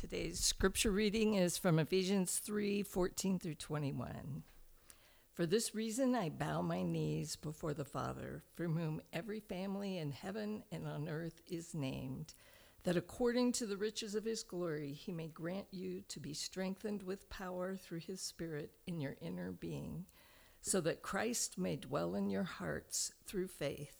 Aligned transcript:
Today's 0.00 0.40
scripture 0.40 0.90
reading 0.90 1.34
is 1.34 1.58
from 1.58 1.78
Ephesians 1.78 2.38
3 2.38 2.82
14 2.82 3.38
through 3.38 3.56
21. 3.56 4.44
For 5.34 5.44
this 5.44 5.74
reason, 5.74 6.14
I 6.14 6.30
bow 6.30 6.62
my 6.62 6.82
knees 6.82 7.36
before 7.36 7.74
the 7.74 7.84
Father, 7.84 8.42
from 8.54 8.78
whom 8.78 9.02
every 9.12 9.40
family 9.40 9.98
in 9.98 10.10
heaven 10.12 10.62
and 10.72 10.86
on 10.86 11.06
earth 11.06 11.42
is 11.46 11.74
named, 11.74 12.32
that 12.84 12.96
according 12.96 13.52
to 13.52 13.66
the 13.66 13.76
riches 13.76 14.14
of 14.14 14.24
his 14.24 14.42
glory, 14.42 14.94
he 14.94 15.12
may 15.12 15.28
grant 15.28 15.66
you 15.70 16.00
to 16.08 16.18
be 16.18 16.32
strengthened 16.32 17.02
with 17.02 17.28
power 17.28 17.76
through 17.76 18.00
his 18.00 18.22
Spirit 18.22 18.72
in 18.86 19.02
your 19.02 19.16
inner 19.20 19.52
being, 19.52 20.06
so 20.62 20.80
that 20.80 21.02
Christ 21.02 21.58
may 21.58 21.76
dwell 21.76 22.14
in 22.14 22.30
your 22.30 22.44
hearts 22.44 23.12
through 23.26 23.48
faith 23.48 23.99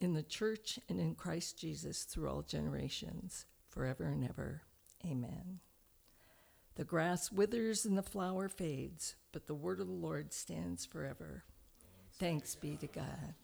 in 0.00 0.14
the 0.14 0.22
church 0.22 0.78
and 0.88 1.00
in 1.00 1.14
Christ 1.14 1.58
Jesus 1.58 2.04
through 2.04 2.28
all 2.28 2.42
generations, 2.42 3.46
forever 3.68 4.04
and 4.04 4.24
ever. 4.24 4.62
Amen. 5.04 5.60
The 6.76 6.84
grass 6.84 7.32
withers 7.32 7.84
and 7.84 7.98
the 7.98 8.02
flower 8.02 8.48
fades, 8.48 9.16
but 9.32 9.46
the 9.46 9.54
word 9.54 9.80
of 9.80 9.88
the 9.88 9.92
Lord 9.92 10.32
stands 10.32 10.86
forever. 10.86 11.44
Thanks 12.18 12.54
be 12.54 12.76
to 12.76 12.86
God. 12.86 13.34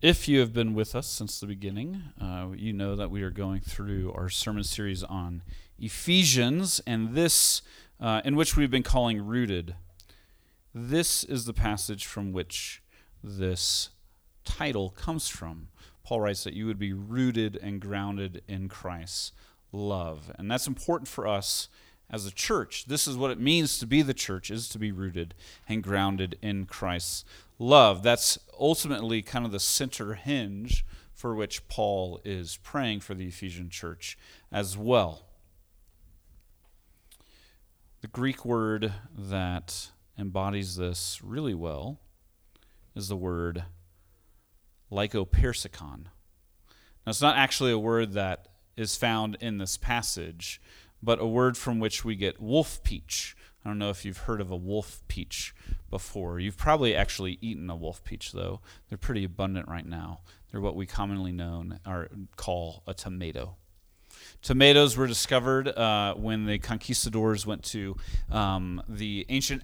If 0.00 0.28
you 0.28 0.38
have 0.38 0.52
been 0.52 0.74
with 0.74 0.94
us 0.94 1.08
since 1.08 1.40
the 1.40 1.46
beginning, 1.46 2.00
uh, 2.20 2.50
you 2.54 2.72
know 2.72 2.94
that 2.94 3.10
we 3.10 3.24
are 3.24 3.32
going 3.32 3.60
through 3.60 4.12
our 4.12 4.28
sermon 4.28 4.62
series 4.62 5.02
on 5.02 5.42
Ephesians, 5.76 6.80
and 6.86 7.16
this, 7.16 7.62
uh, 8.00 8.20
in 8.24 8.36
which 8.36 8.56
we've 8.56 8.70
been 8.70 8.84
calling 8.84 9.20
Rooted. 9.20 9.74
This 10.72 11.24
is 11.24 11.46
the 11.46 11.52
passage 11.52 12.06
from 12.06 12.30
which 12.30 12.80
this 13.24 13.90
title 14.44 14.90
comes 14.90 15.26
from. 15.26 15.66
Paul 16.04 16.20
writes 16.20 16.44
that 16.44 16.54
you 16.54 16.66
would 16.66 16.78
be 16.78 16.92
rooted 16.92 17.58
and 17.60 17.80
grounded 17.80 18.42
in 18.46 18.68
Christ's 18.68 19.32
love. 19.72 20.30
And 20.38 20.48
that's 20.48 20.68
important 20.68 21.08
for 21.08 21.26
us 21.26 21.68
as 22.10 22.26
a 22.26 22.30
church. 22.30 22.86
This 22.86 23.06
is 23.06 23.16
what 23.16 23.30
it 23.30 23.40
means 23.40 23.78
to 23.78 23.86
be 23.86 24.02
the 24.02 24.14
church, 24.14 24.50
is 24.50 24.68
to 24.70 24.78
be 24.78 24.92
rooted 24.92 25.34
and 25.68 25.82
grounded 25.82 26.38
in 26.42 26.66
Christ's 26.66 27.24
love. 27.58 28.02
That's 28.02 28.38
ultimately 28.58 29.22
kind 29.22 29.44
of 29.44 29.52
the 29.52 29.60
center 29.60 30.14
hinge 30.14 30.84
for 31.12 31.34
which 31.34 31.66
Paul 31.68 32.20
is 32.24 32.58
praying 32.62 33.00
for 33.00 33.14
the 33.14 33.26
Ephesian 33.26 33.70
church 33.70 34.16
as 34.52 34.76
well. 34.76 35.26
The 38.00 38.08
Greek 38.08 38.44
word 38.44 38.92
that 39.16 39.90
embodies 40.16 40.76
this 40.76 41.20
really 41.22 41.54
well 41.54 41.98
is 42.94 43.08
the 43.08 43.16
word 43.16 43.64
lykopersikon. 44.92 46.04
Now, 46.04 47.10
it's 47.10 47.22
not 47.22 47.36
actually 47.36 47.72
a 47.72 47.78
word 47.78 48.12
that 48.12 48.48
is 48.76 48.96
found 48.96 49.36
in 49.40 49.58
this 49.58 49.76
passage, 49.76 50.60
but 51.02 51.20
a 51.20 51.26
word 51.26 51.56
from 51.56 51.78
which 51.78 52.04
we 52.04 52.16
get 52.16 52.40
wolf 52.40 52.82
peach. 52.82 53.36
I 53.64 53.68
don't 53.68 53.78
know 53.78 53.90
if 53.90 54.04
you've 54.04 54.18
heard 54.18 54.40
of 54.40 54.50
a 54.50 54.56
wolf 54.56 55.02
peach 55.08 55.54
before. 55.90 56.38
You've 56.38 56.56
probably 56.56 56.94
actually 56.94 57.38
eaten 57.40 57.68
a 57.68 57.76
wolf 57.76 58.02
peach, 58.04 58.32
though. 58.32 58.60
They're 58.88 58.98
pretty 58.98 59.24
abundant 59.24 59.68
right 59.68 59.86
now. 59.86 60.20
They're 60.50 60.60
what 60.60 60.76
we 60.76 60.86
commonly 60.86 61.32
known 61.32 61.80
or 61.86 62.08
call 62.36 62.82
a 62.86 62.94
tomato. 62.94 63.56
Tomatoes 64.42 64.96
were 64.96 65.06
discovered 65.06 65.68
uh, 65.68 66.14
when 66.14 66.46
the 66.46 66.58
conquistadors 66.58 67.46
went 67.46 67.62
to 67.64 67.96
um, 68.30 68.82
the 68.88 69.26
ancient 69.28 69.62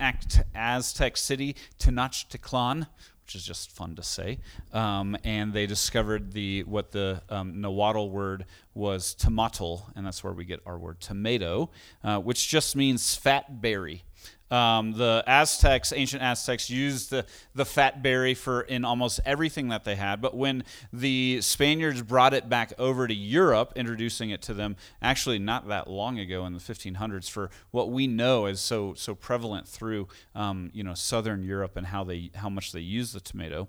Aztec 0.54 1.16
city 1.16 1.56
Tenochtitlan, 1.78 2.88
which 3.24 3.34
is 3.34 3.44
just 3.44 3.70
fun 3.70 3.94
to 3.96 4.02
say. 4.02 4.38
Um, 4.72 5.16
and 5.24 5.52
they 5.52 5.66
discovered 5.66 6.32
the 6.32 6.62
what 6.64 6.92
the 6.92 7.22
um, 7.30 7.60
Nahuatl 7.60 8.08
word 8.10 8.44
was 8.74 9.14
tomatl, 9.18 9.82
and 9.96 10.04
that's 10.06 10.22
where 10.22 10.32
we 10.32 10.44
get 10.44 10.60
our 10.66 10.78
word 10.78 11.00
tomato, 11.00 11.70
uh, 12.02 12.18
which 12.18 12.48
just 12.48 12.76
means 12.76 13.14
fat 13.14 13.62
berry. 13.62 14.02
Um, 14.50 14.92
the 14.92 15.24
Aztecs, 15.26 15.92
ancient 15.92 16.22
Aztecs, 16.22 16.68
used 16.68 17.10
the, 17.10 17.26
the 17.54 17.64
fat 17.64 18.02
berry 18.02 18.34
for 18.34 18.60
in 18.60 18.84
almost 18.84 19.20
everything 19.24 19.68
that 19.68 19.84
they 19.84 19.96
had. 19.96 20.20
But 20.20 20.36
when 20.36 20.64
the 20.92 21.40
Spaniards 21.40 22.02
brought 22.02 22.34
it 22.34 22.48
back 22.48 22.72
over 22.78 23.08
to 23.08 23.14
Europe, 23.14 23.72
introducing 23.74 24.30
it 24.30 24.42
to 24.42 24.54
them, 24.54 24.76
actually 25.00 25.38
not 25.38 25.66
that 25.68 25.88
long 25.88 26.18
ago 26.18 26.44
in 26.46 26.52
the 26.52 26.58
1500s, 26.58 27.28
for 27.28 27.50
what 27.70 27.90
we 27.90 28.06
know 28.06 28.46
is 28.46 28.60
so 28.60 28.94
so 28.94 29.14
prevalent 29.14 29.66
through 29.66 30.08
um, 30.34 30.70
you 30.74 30.84
know 30.84 30.94
southern 30.94 31.42
Europe 31.42 31.76
and 31.76 31.86
how 31.86 32.04
they 32.04 32.30
how 32.34 32.48
much 32.48 32.72
they 32.72 32.80
use 32.80 33.12
the 33.12 33.20
tomato, 33.20 33.68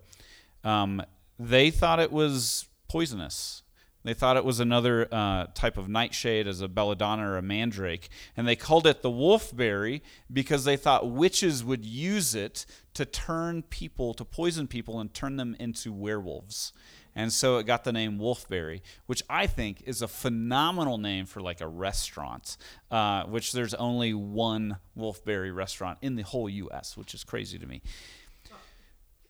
um, 0.64 1.02
they 1.40 1.72
thought 1.72 2.00
it 2.00 2.12
was 2.12 2.68
poisonous. 2.90 3.64
They 4.06 4.14
thought 4.14 4.38
it 4.38 4.46
was 4.46 4.60
another 4.60 5.08
uh, 5.12 5.48
type 5.56 5.78
of 5.78 5.90
nightshade, 5.90 6.48
as 6.48 6.62
a 6.62 6.68
belladonna 6.68 7.28
or 7.28 7.38
a 7.38 7.42
mandrake. 7.42 8.08
And 8.38 8.48
they 8.48 8.56
called 8.56 8.86
it 8.86 9.02
the 9.02 9.10
wolfberry 9.10 10.02
because 10.32 10.64
they 10.64 10.78
thought 10.78 11.10
witches 11.10 11.64
would 11.64 11.84
use 11.84 12.36
it 12.36 12.68
to 12.94 13.04
turn 13.04 13.64
people, 13.64 14.14
to 14.14 14.24
poison 14.24 14.68
people, 14.68 15.00
and 15.00 15.12
turn 15.12 15.38
them 15.38 15.56
into 15.60 15.92
werewolves. 15.92 16.72
And 17.16 17.34
so 17.34 17.58
it 17.58 17.64
got 17.64 17.84
the 17.84 17.94
name 17.94 18.20
Wolfberry, 18.20 18.82
which 19.06 19.24
I 19.30 19.48
think 19.48 19.82
is 19.86 20.02
a 20.02 20.08
phenomenal 20.08 20.98
name 20.98 21.26
for 21.26 21.40
like 21.40 21.62
a 21.62 21.68
restaurant, 21.68 22.58
uh, 22.92 23.24
which 23.24 23.54
there's 23.54 23.74
only 23.74 24.14
one 24.14 24.78
Wolfberry 24.98 25.56
restaurant 25.56 25.98
in 26.02 26.16
the 26.16 26.24
whole 26.24 26.50
U.S., 26.50 26.98
which 26.98 27.14
is 27.14 27.24
crazy 27.24 27.58
to 27.58 27.66
me. 27.66 27.82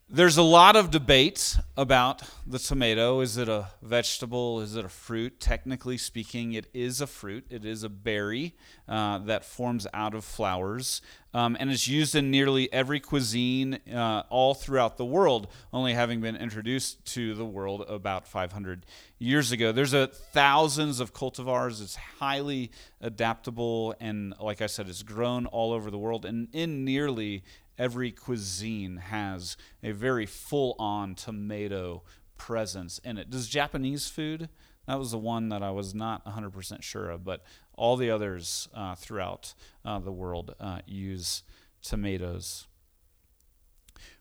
There's 0.07 0.37
a 0.37 0.43
lot 0.43 0.75
of 0.75 0.91
debate 0.91 1.57
about 1.75 2.21
the 2.45 2.59
tomato. 2.59 3.21
Is 3.21 3.37
it 3.37 3.49
a 3.49 3.69
vegetable? 3.81 4.61
Is 4.61 4.75
it 4.75 4.85
a 4.85 4.89
fruit? 4.89 5.39
Technically 5.39 5.97
speaking, 5.97 6.53
it 6.53 6.67
is 6.75 7.01
a 7.01 7.07
fruit. 7.07 7.47
It 7.49 7.65
is 7.65 7.81
a 7.81 7.89
berry 7.89 8.55
uh, 8.87 9.17
that 9.25 9.43
forms 9.43 9.87
out 9.95 10.13
of 10.13 10.23
flowers. 10.23 11.01
Um, 11.33 11.57
and 11.59 11.69
is 11.71 11.87
used 11.87 12.15
in 12.15 12.31
nearly 12.31 12.71
every 12.71 13.01
cuisine 13.01 13.79
uh, 13.93 14.23
all 14.29 14.53
throughout 14.53 14.95
the 14.95 15.03
world, 15.03 15.47
only 15.73 15.93
having 15.93 16.21
been 16.21 16.37
introduced 16.37 17.03
to 17.13 17.33
the 17.33 17.43
world 17.43 17.83
about 17.89 18.25
500 18.25 18.85
years 19.19 19.51
ago. 19.51 19.73
There's 19.73 19.93
a 19.93 20.07
thousands 20.07 21.01
of 21.01 21.13
cultivars. 21.13 21.81
It's 21.81 21.97
highly 22.19 22.71
adaptable, 23.01 23.95
and 23.99 24.33
like 24.39 24.61
I 24.61 24.67
said, 24.67 24.87
it's 24.87 25.03
grown 25.03 25.45
all 25.45 25.73
over 25.73 25.91
the 25.91 25.97
world 25.97 26.25
and 26.25 26.47
in 26.53 26.85
nearly 26.85 27.43
every 27.77 28.11
cuisine 28.11 28.97
has 28.97 29.57
a 29.83 29.91
very 29.91 30.25
full 30.25 30.75
on 30.79 31.15
tomato 31.15 32.03
presence 32.37 32.99
in 32.99 33.17
it. 33.17 33.29
Does 33.29 33.47
Japanese 33.47 34.07
food? 34.07 34.49
That 34.87 34.99
was 34.99 35.11
the 35.11 35.17
one 35.17 35.49
that 35.49 35.63
I 35.63 35.71
was 35.71 35.95
not 35.95 36.25
100% 36.25 36.83
sure 36.83 37.09
of, 37.09 37.23
but 37.23 37.43
all 37.73 37.97
the 37.97 38.11
others 38.11 38.69
uh, 38.73 38.95
throughout 38.95 39.53
uh, 39.83 39.99
the 39.99 40.11
world 40.11 40.55
uh, 40.59 40.79
use 40.85 41.43
tomatoes. 41.81 42.67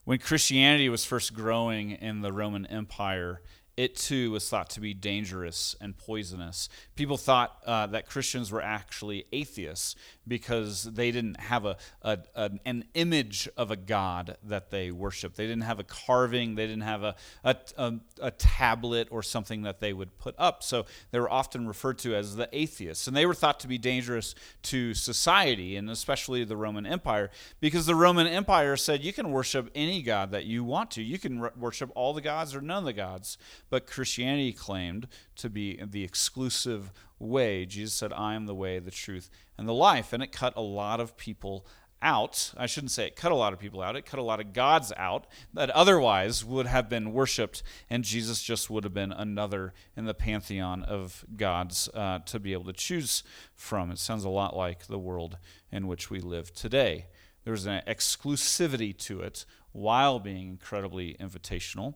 When 0.04 0.18
Christianity 0.18 0.88
was 0.88 1.04
first 1.04 1.34
growing 1.34 1.92
in 1.92 2.20
the 2.20 2.32
Roman 2.32 2.66
Empire, 2.66 3.40
it 3.76 3.96
too 3.96 4.30
was 4.30 4.48
thought 4.48 4.70
to 4.70 4.80
be 4.80 4.94
dangerous 4.94 5.74
and 5.80 5.96
poisonous. 5.96 6.68
People 6.94 7.16
thought 7.16 7.56
uh, 7.66 7.86
that 7.88 8.08
Christians 8.08 8.52
were 8.52 8.62
actually 8.62 9.26
atheists 9.32 9.96
because 10.26 10.84
they 10.84 11.10
didn't 11.10 11.40
have 11.40 11.64
a, 11.64 11.76
a, 12.02 12.18
a, 12.34 12.50
an 12.64 12.84
image 12.94 13.48
of 13.56 13.70
a 13.70 13.76
God 13.76 14.36
that 14.44 14.70
they 14.70 14.90
worshiped. 14.90 15.36
They 15.36 15.46
didn't 15.46 15.64
have 15.64 15.80
a 15.80 15.84
carving, 15.84 16.54
they 16.54 16.66
didn't 16.66 16.82
have 16.82 17.02
a, 17.02 17.16
a, 17.42 17.56
a, 17.76 17.94
a 18.22 18.30
tablet 18.30 19.08
or 19.10 19.22
something 19.22 19.62
that 19.62 19.80
they 19.80 19.92
would 19.92 20.16
put 20.18 20.34
up. 20.38 20.62
So 20.62 20.86
they 21.10 21.18
were 21.18 21.30
often 21.30 21.66
referred 21.66 21.98
to 21.98 22.14
as 22.14 22.36
the 22.36 22.48
atheists. 22.52 23.08
And 23.08 23.16
they 23.16 23.26
were 23.26 23.34
thought 23.34 23.58
to 23.60 23.68
be 23.68 23.78
dangerous 23.78 24.34
to 24.62 24.94
society 24.94 25.76
and 25.76 25.90
especially 25.90 26.44
the 26.44 26.56
Roman 26.56 26.86
Empire 26.86 27.30
because 27.60 27.86
the 27.86 27.94
Roman 27.94 28.26
Empire 28.26 28.76
said 28.76 29.02
you 29.02 29.12
can 29.12 29.32
worship 29.32 29.70
any 29.74 30.00
God 30.00 30.30
that 30.30 30.44
you 30.44 30.62
want 30.62 30.92
to. 30.92 31.02
You 31.02 31.18
can 31.18 31.48
worship 31.56 31.90
all 31.94 32.14
the 32.14 32.20
gods 32.20 32.54
or 32.54 32.60
none 32.60 32.78
of 32.78 32.84
the 32.84 32.92
gods 32.92 33.36
but 33.70 33.86
Christianity 33.86 34.52
claimed 34.52 35.08
to 35.36 35.50
be 35.50 35.80
the 35.82 36.04
exclusive 36.04 36.92
way. 37.18 37.64
Jesus 37.64 37.94
said, 37.94 38.12
I 38.12 38.34
am 38.34 38.46
the 38.46 38.54
way, 38.54 38.78
the 38.78 38.90
truth, 38.90 39.30
and 39.56 39.68
the 39.68 39.74
life. 39.74 40.12
And 40.12 40.22
it 40.22 40.32
cut 40.32 40.54
a 40.56 40.62
lot 40.62 41.00
of 41.00 41.16
people 41.16 41.66
out. 42.04 42.52
I 42.56 42.66
shouldn't 42.66 42.90
say 42.90 43.06
it 43.06 43.16
cut 43.16 43.32
a 43.32 43.36
lot 43.36 43.52
of 43.52 43.58
people 43.58 43.82
out. 43.82 43.96
It 43.96 44.04
cut 44.04 44.20
a 44.20 44.22
lot 44.22 44.38
of 44.38 44.52
gods 44.52 44.92
out 44.96 45.26
that 45.54 45.70
otherwise 45.70 46.44
would 46.44 46.66
have 46.66 46.88
been 46.88 47.12
worshiped, 47.12 47.62
and 47.88 48.04
Jesus 48.04 48.42
just 48.42 48.68
would 48.68 48.84
have 48.84 48.94
been 48.94 49.12
another 49.12 49.72
in 49.96 50.04
the 50.04 50.14
pantheon 50.14 50.82
of 50.82 51.24
gods 51.36 51.88
uh, 51.94 52.18
to 52.26 52.38
be 52.38 52.52
able 52.52 52.66
to 52.66 52.72
choose 52.74 53.24
from. 53.54 53.90
It 53.90 53.98
sounds 53.98 54.24
a 54.24 54.28
lot 54.28 54.54
like 54.54 54.86
the 54.86 54.98
world 54.98 55.38
in 55.72 55.86
which 55.86 56.10
we 56.10 56.20
live 56.20 56.52
today. 56.54 57.06
There's 57.44 57.66
an 57.66 57.82
exclusivity 57.86 58.96
to 58.98 59.20
it 59.20 59.46
while 59.72 60.20
being 60.20 60.48
incredibly 60.48 61.14
invitational, 61.14 61.94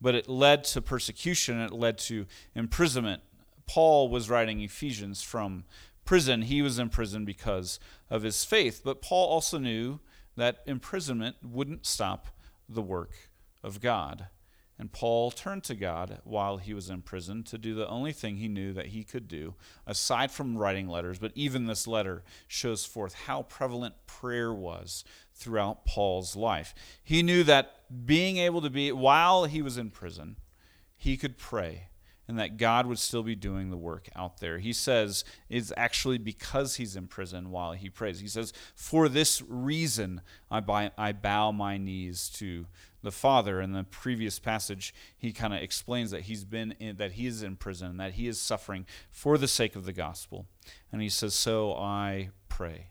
but 0.00 0.14
it 0.14 0.28
led 0.28 0.64
to 0.64 0.82
persecution, 0.82 1.60
it 1.60 1.72
led 1.72 1.98
to 1.98 2.26
imprisonment. 2.54 3.22
Paul 3.66 4.08
was 4.08 4.30
writing 4.30 4.60
Ephesians 4.60 5.22
from 5.22 5.64
prison. 6.04 6.42
He 6.42 6.62
was 6.62 6.78
in 6.78 6.88
prison 6.88 7.24
because 7.24 7.78
of 8.08 8.22
his 8.22 8.44
faith. 8.44 8.80
But 8.84 9.02
Paul 9.02 9.28
also 9.28 9.58
knew 9.58 10.00
that 10.36 10.60
imprisonment 10.66 11.36
wouldn't 11.42 11.84
stop 11.84 12.28
the 12.68 12.82
work 12.82 13.12
of 13.62 13.80
God. 13.80 14.28
And 14.78 14.92
Paul 14.92 15.32
turned 15.32 15.64
to 15.64 15.74
God 15.74 16.20
while 16.22 16.58
he 16.58 16.72
was 16.72 16.88
in 16.88 17.02
prison 17.02 17.42
to 17.44 17.58
do 17.58 17.74
the 17.74 17.88
only 17.88 18.12
thing 18.12 18.36
he 18.36 18.46
knew 18.46 18.72
that 18.74 18.86
he 18.86 19.02
could 19.02 19.26
do, 19.26 19.54
aside 19.86 20.30
from 20.30 20.56
writing 20.56 20.88
letters. 20.88 21.18
But 21.18 21.32
even 21.34 21.66
this 21.66 21.88
letter 21.88 22.22
shows 22.46 22.84
forth 22.84 23.14
how 23.14 23.42
prevalent 23.42 23.94
prayer 24.06 24.54
was 24.54 25.02
throughout 25.34 25.84
Paul's 25.84 26.36
life. 26.36 26.74
He 27.02 27.24
knew 27.24 27.42
that 27.44 28.06
being 28.06 28.36
able 28.36 28.60
to 28.60 28.70
be, 28.70 28.92
while 28.92 29.46
he 29.46 29.62
was 29.62 29.78
in 29.78 29.90
prison, 29.90 30.36
he 30.96 31.16
could 31.16 31.38
pray 31.38 31.87
and 32.28 32.38
that 32.38 32.58
God 32.58 32.86
would 32.86 32.98
still 32.98 33.22
be 33.22 33.34
doing 33.34 33.70
the 33.70 33.76
work 33.76 34.08
out 34.14 34.38
there. 34.38 34.58
He 34.58 34.74
says 34.74 35.24
it's 35.48 35.72
actually 35.76 36.18
because 36.18 36.76
he's 36.76 36.94
in 36.94 37.08
prison 37.08 37.50
while 37.50 37.72
he 37.72 37.88
prays. 37.88 38.20
He 38.20 38.28
says, 38.28 38.52
For 38.74 39.08
this 39.08 39.42
reason 39.48 40.20
I, 40.50 40.60
buy, 40.60 40.90
I 40.98 41.12
bow 41.12 41.50
my 41.50 41.78
knees 41.78 42.28
to 42.34 42.66
the 43.02 43.10
Father. 43.10 43.62
In 43.62 43.72
the 43.72 43.84
previous 43.84 44.38
passage, 44.38 44.94
he 45.16 45.32
kind 45.32 45.54
of 45.54 45.62
explains 45.62 46.10
that 46.10 46.22
he's 46.22 46.44
been 46.44 46.72
in, 46.78 46.96
that 46.96 47.12
he 47.12 47.26
is 47.26 47.42
in 47.42 47.56
prison, 47.56 47.96
that 47.96 48.12
he 48.12 48.28
is 48.28 48.38
suffering 48.38 48.84
for 49.10 49.38
the 49.38 49.48
sake 49.48 49.74
of 49.74 49.86
the 49.86 49.92
gospel. 49.94 50.46
And 50.92 51.00
he 51.00 51.08
says, 51.08 51.34
So 51.34 51.74
I 51.74 52.28
pray. 52.50 52.88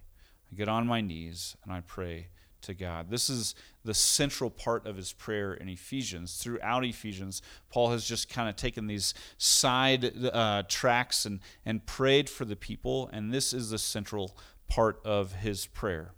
I 0.52 0.56
get 0.56 0.68
on 0.68 0.88
my 0.88 1.02
knees 1.02 1.56
and 1.64 1.72
I 1.72 1.82
pray 1.82 2.30
to 2.62 2.74
God. 2.74 3.10
This 3.10 3.30
is 3.30 3.54
the 3.88 3.94
central 3.94 4.50
part 4.50 4.86
of 4.86 4.98
his 4.98 5.14
prayer 5.14 5.54
in 5.54 5.70
Ephesians. 5.70 6.36
Throughout 6.36 6.84
Ephesians, 6.84 7.42
Paul 7.70 7.92
has 7.92 8.06
just 8.06 8.28
kind 8.28 8.50
of 8.50 8.58
taken 8.58 8.86
these 8.86 9.14
side 9.38 10.14
uh, 10.34 10.64
tracks 10.68 11.26
and, 11.26 11.40
and 11.66 11.86
prayed 11.86 12.30
for 12.30 12.44
the 12.44 12.58
people, 12.58 13.10
and 13.14 13.34
this 13.34 13.54
is 13.54 13.70
the 13.70 13.78
central 13.78 14.38
part 14.68 15.00
of 15.06 15.36
his 15.36 15.68
prayer 15.68 16.12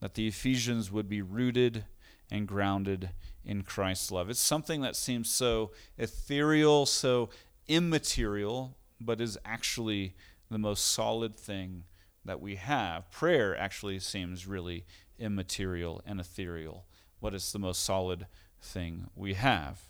that 0.00 0.14
the 0.14 0.28
Ephesians 0.28 0.90
would 0.90 1.08
be 1.08 1.20
rooted 1.20 1.84
and 2.30 2.48
grounded 2.48 3.10
in 3.44 3.62
Christ's 3.62 4.10
love. 4.10 4.30
It's 4.30 4.40
something 4.40 4.80
that 4.80 4.96
seems 4.96 5.28
so 5.28 5.72
ethereal, 5.98 6.86
so 6.86 7.28
immaterial, 7.66 8.76
but 8.98 9.20
is 9.20 9.36
actually 9.44 10.14
the 10.50 10.58
most 10.58 10.86
solid 10.86 11.36
thing 11.36 11.84
that 12.24 12.40
we 12.40 12.54
have. 12.56 13.10
Prayer 13.10 13.58
actually 13.58 13.98
seems 13.98 14.46
really 14.46 14.84
immaterial 15.18 16.02
and 16.06 16.20
ethereal, 16.20 16.86
what 17.20 17.34
is 17.34 17.52
the 17.52 17.58
most 17.58 17.82
solid 17.82 18.26
thing 18.60 19.08
we 19.14 19.34
have. 19.34 19.88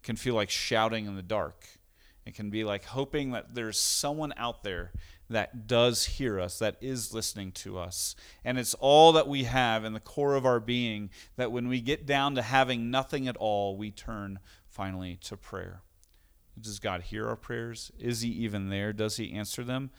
It 0.00 0.06
can 0.06 0.16
feel 0.16 0.34
like 0.34 0.50
shouting 0.50 1.06
in 1.06 1.16
the 1.16 1.22
dark. 1.22 1.66
It 2.26 2.34
can 2.34 2.50
be 2.50 2.64
like 2.64 2.84
hoping 2.84 3.32
that 3.32 3.54
there's 3.54 3.78
someone 3.78 4.32
out 4.36 4.62
there 4.62 4.92
that 5.28 5.66
does 5.66 6.04
hear 6.04 6.40
us, 6.40 6.58
that 6.58 6.76
is 6.80 7.14
listening 7.14 7.52
to 7.52 7.78
us. 7.78 8.14
And 8.44 8.58
it's 8.58 8.74
all 8.74 9.12
that 9.12 9.28
we 9.28 9.44
have 9.44 9.84
in 9.84 9.92
the 9.92 10.00
core 10.00 10.34
of 10.34 10.44
our 10.44 10.60
being 10.60 11.10
that 11.36 11.52
when 11.52 11.68
we 11.68 11.80
get 11.80 12.04
down 12.04 12.34
to 12.34 12.42
having 12.42 12.90
nothing 12.90 13.28
at 13.28 13.36
all, 13.36 13.76
we 13.76 13.90
turn 13.90 14.40
finally 14.66 15.16
to 15.22 15.36
prayer. 15.36 15.82
Does 16.60 16.78
God 16.78 17.02
hear 17.02 17.26
our 17.28 17.36
prayers? 17.36 17.90
Is 17.98 18.20
He 18.20 18.30
even 18.30 18.68
there? 18.68 18.92
Does 18.92 19.16
He 19.16 19.32
answer 19.32 19.64
them? 19.64 19.90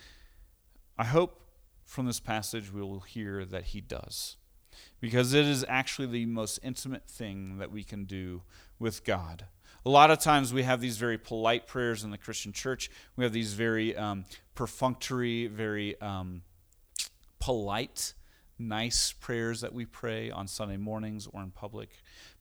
I 0.98 1.06
hope 1.06 1.42
from 1.86 2.06
this 2.06 2.20
passage 2.20 2.72
we 2.72 2.82
will 2.82 3.00
hear 3.00 3.46
that 3.46 3.66
He 3.66 3.82
does 3.82 4.38
because 5.02 5.34
it 5.34 5.46
is 5.46 5.66
actually 5.68 6.08
the 6.08 6.26
most 6.28 6.60
intimate 6.64 7.10
thing 7.10 7.58
that 7.58 7.72
we 7.72 7.84
can 7.84 8.06
do 8.06 8.44
with 8.80 9.04
God. 9.04 9.46
A 9.84 9.90
lot 9.90 10.12
of 10.12 10.20
times 10.20 10.54
we 10.54 10.62
have 10.62 10.80
these 10.80 10.98
very 10.98 11.18
polite 11.18 11.66
prayers 11.66 12.04
in 12.04 12.12
the 12.12 12.18
Christian 12.18 12.54
church. 12.54 12.90
We 13.16 13.24
have 13.24 13.34
these 13.34 13.54
very 13.54 13.96
um, 13.98 14.26
perfunctory, 14.54 15.48
very 15.48 16.00
um, 16.00 16.44
polite, 17.40 18.14
nice 18.60 19.12
prayers 19.12 19.62
that 19.62 19.74
we 19.74 19.86
pray 19.86 20.30
on 20.30 20.48
Sunday 20.48 20.78
mornings 20.78 21.28
or 21.34 21.42
in 21.42 21.50
public. 21.50 21.90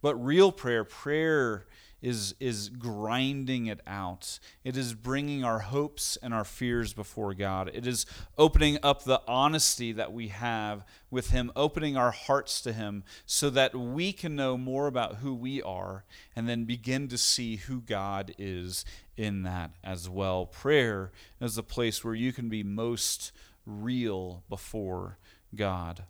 But 0.03 0.17
real 0.17 0.53
prayer, 0.53 0.85
prayer 0.85 1.67
is, 2.03 2.35
is 2.41 2.69
grinding 2.69 3.67
it 3.67 3.81
out. 3.87 4.39
It 4.65 4.77
is 4.77 4.95
bringing 4.95 5.45
our 5.45 5.61
hopes 5.61 6.17
and 6.23 6.33
our 6.33 6.45
fears 6.45 6.93
before 6.93 7.35
God. 7.35 7.71
It 7.73 7.87
is 7.87 8.07
opening 8.39 8.79
up 8.83 9.05
the 9.05 9.23
honesty 9.29 9.93
that 9.93 10.13
we 10.13 10.29
have 10.29 10.85
with 11.11 11.31
Him, 11.31 11.53
opening 11.55 11.97
our 11.97 12.11
hearts 12.11 12.61
to 12.63 12.73
Him 12.73 13.05
so 13.27 13.51
that 13.51 13.75
we 13.75 14.13
can 14.13 14.37
know 14.37 14.57
more 14.57 14.87
about 14.87 15.17
who 15.17 15.35
we 15.35 15.63
are 15.63 16.05
and 16.35 16.49
then 16.49 16.65
begin 16.65 17.09
to 17.09 17.19
see 17.19 17.57
who 17.57 17.81
God 17.81 18.35
is 18.39 18.85
in 19.17 19.43
that 19.43 19.73
as 19.85 20.09
well. 20.09 20.47
Prayer 20.47 21.13
is 21.41 21.57
the 21.57 21.63
place 21.63 22.05
where 22.05 22.15
you 22.15 22.33
can 22.33 22.49
be 22.49 22.63
most 22.63 23.33
real 23.67 24.43
before 24.49 25.19
God. 25.55 26.05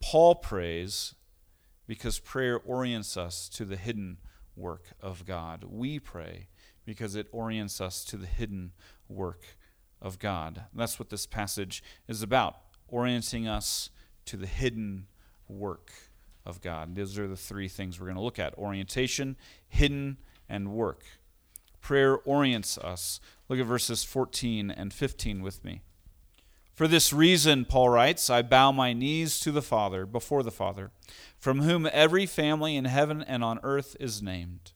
Paul 0.00 0.36
prays 0.36 1.14
because 1.86 2.18
prayer 2.18 2.58
orients 2.58 3.16
us 3.16 3.48
to 3.50 3.64
the 3.64 3.76
hidden 3.76 4.18
work 4.60 4.92
of 5.00 5.24
God. 5.24 5.64
We 5.68 5.98
pray 5.98 6.48
because 6.84 7.14
it 7.14 7.28
orients 7.32 7.80
us 7.80 8.04
to 8.06 8.16
the 8.16 8.26
hidden 8.26 8.72
work 9.08 9.56
of 10.00 10.18
God. 10.18 10.64
That's 10.74 10.98
what 10.98 11.10
this 11.10 11.26
passage 11.26 11.82
is 12.08 12.22
about, 12.22 12.56
orienting 12.88 13.48
us 13.48 13.90
to 14.26 14.36
the 14.36 14.46
hidden 14.46 15.06
work 15.48 15.92
of 16.44 16.60
God. 16.60 16.94
Those 16.94 17.18
are 17.18 17.28
the 17.28 17.36
three 17.36 17.68
things 17.68 17.98
we're 17.98 18.06
going 18.06 18.16
to 18.16 18.22
look 18.22 18.38
at 18.38 18.56
orientation, 18.56 19.36
hidden, 19.68 20.18
and 20.48 20.72
work. 20.72 21.04
Prayer 21.80 22.18
orients 22.18 22.76
us. 22.78 23.20
Look 23.48 23.58
at 23.58 23.66
verses 23.66 24.04
14 24.04 24.70
and 24.70 24.92
15 24.92 25.42
with 25.42 25.64
me. 25.64 25.82
For 26.80 26.88
this 26.88 27.12
reason, 27.12 27.66
Paul 27.66 27.90
writes, 27.90 28.30
I 28.30 28.40
bow 28.40 28.72
my 28.72 28.94
knees 28.94 29.38
to 29.40 29.52
the 29.52 29.60
Father, 29.60 30.06
before 30.06 30.42
the 30.42 30.50
Father, 30.50 30.92
from 31.38 31.60
whom 31.60 31.86
every 31.92 32.24
family 32.24 32.74
in 32.74 32.86
heaven 32.86 33.22
and 33.22 33.44
on 33.44 33.60
earth 33.62 33.98
is 34.00 34.22
named 34.22 34.72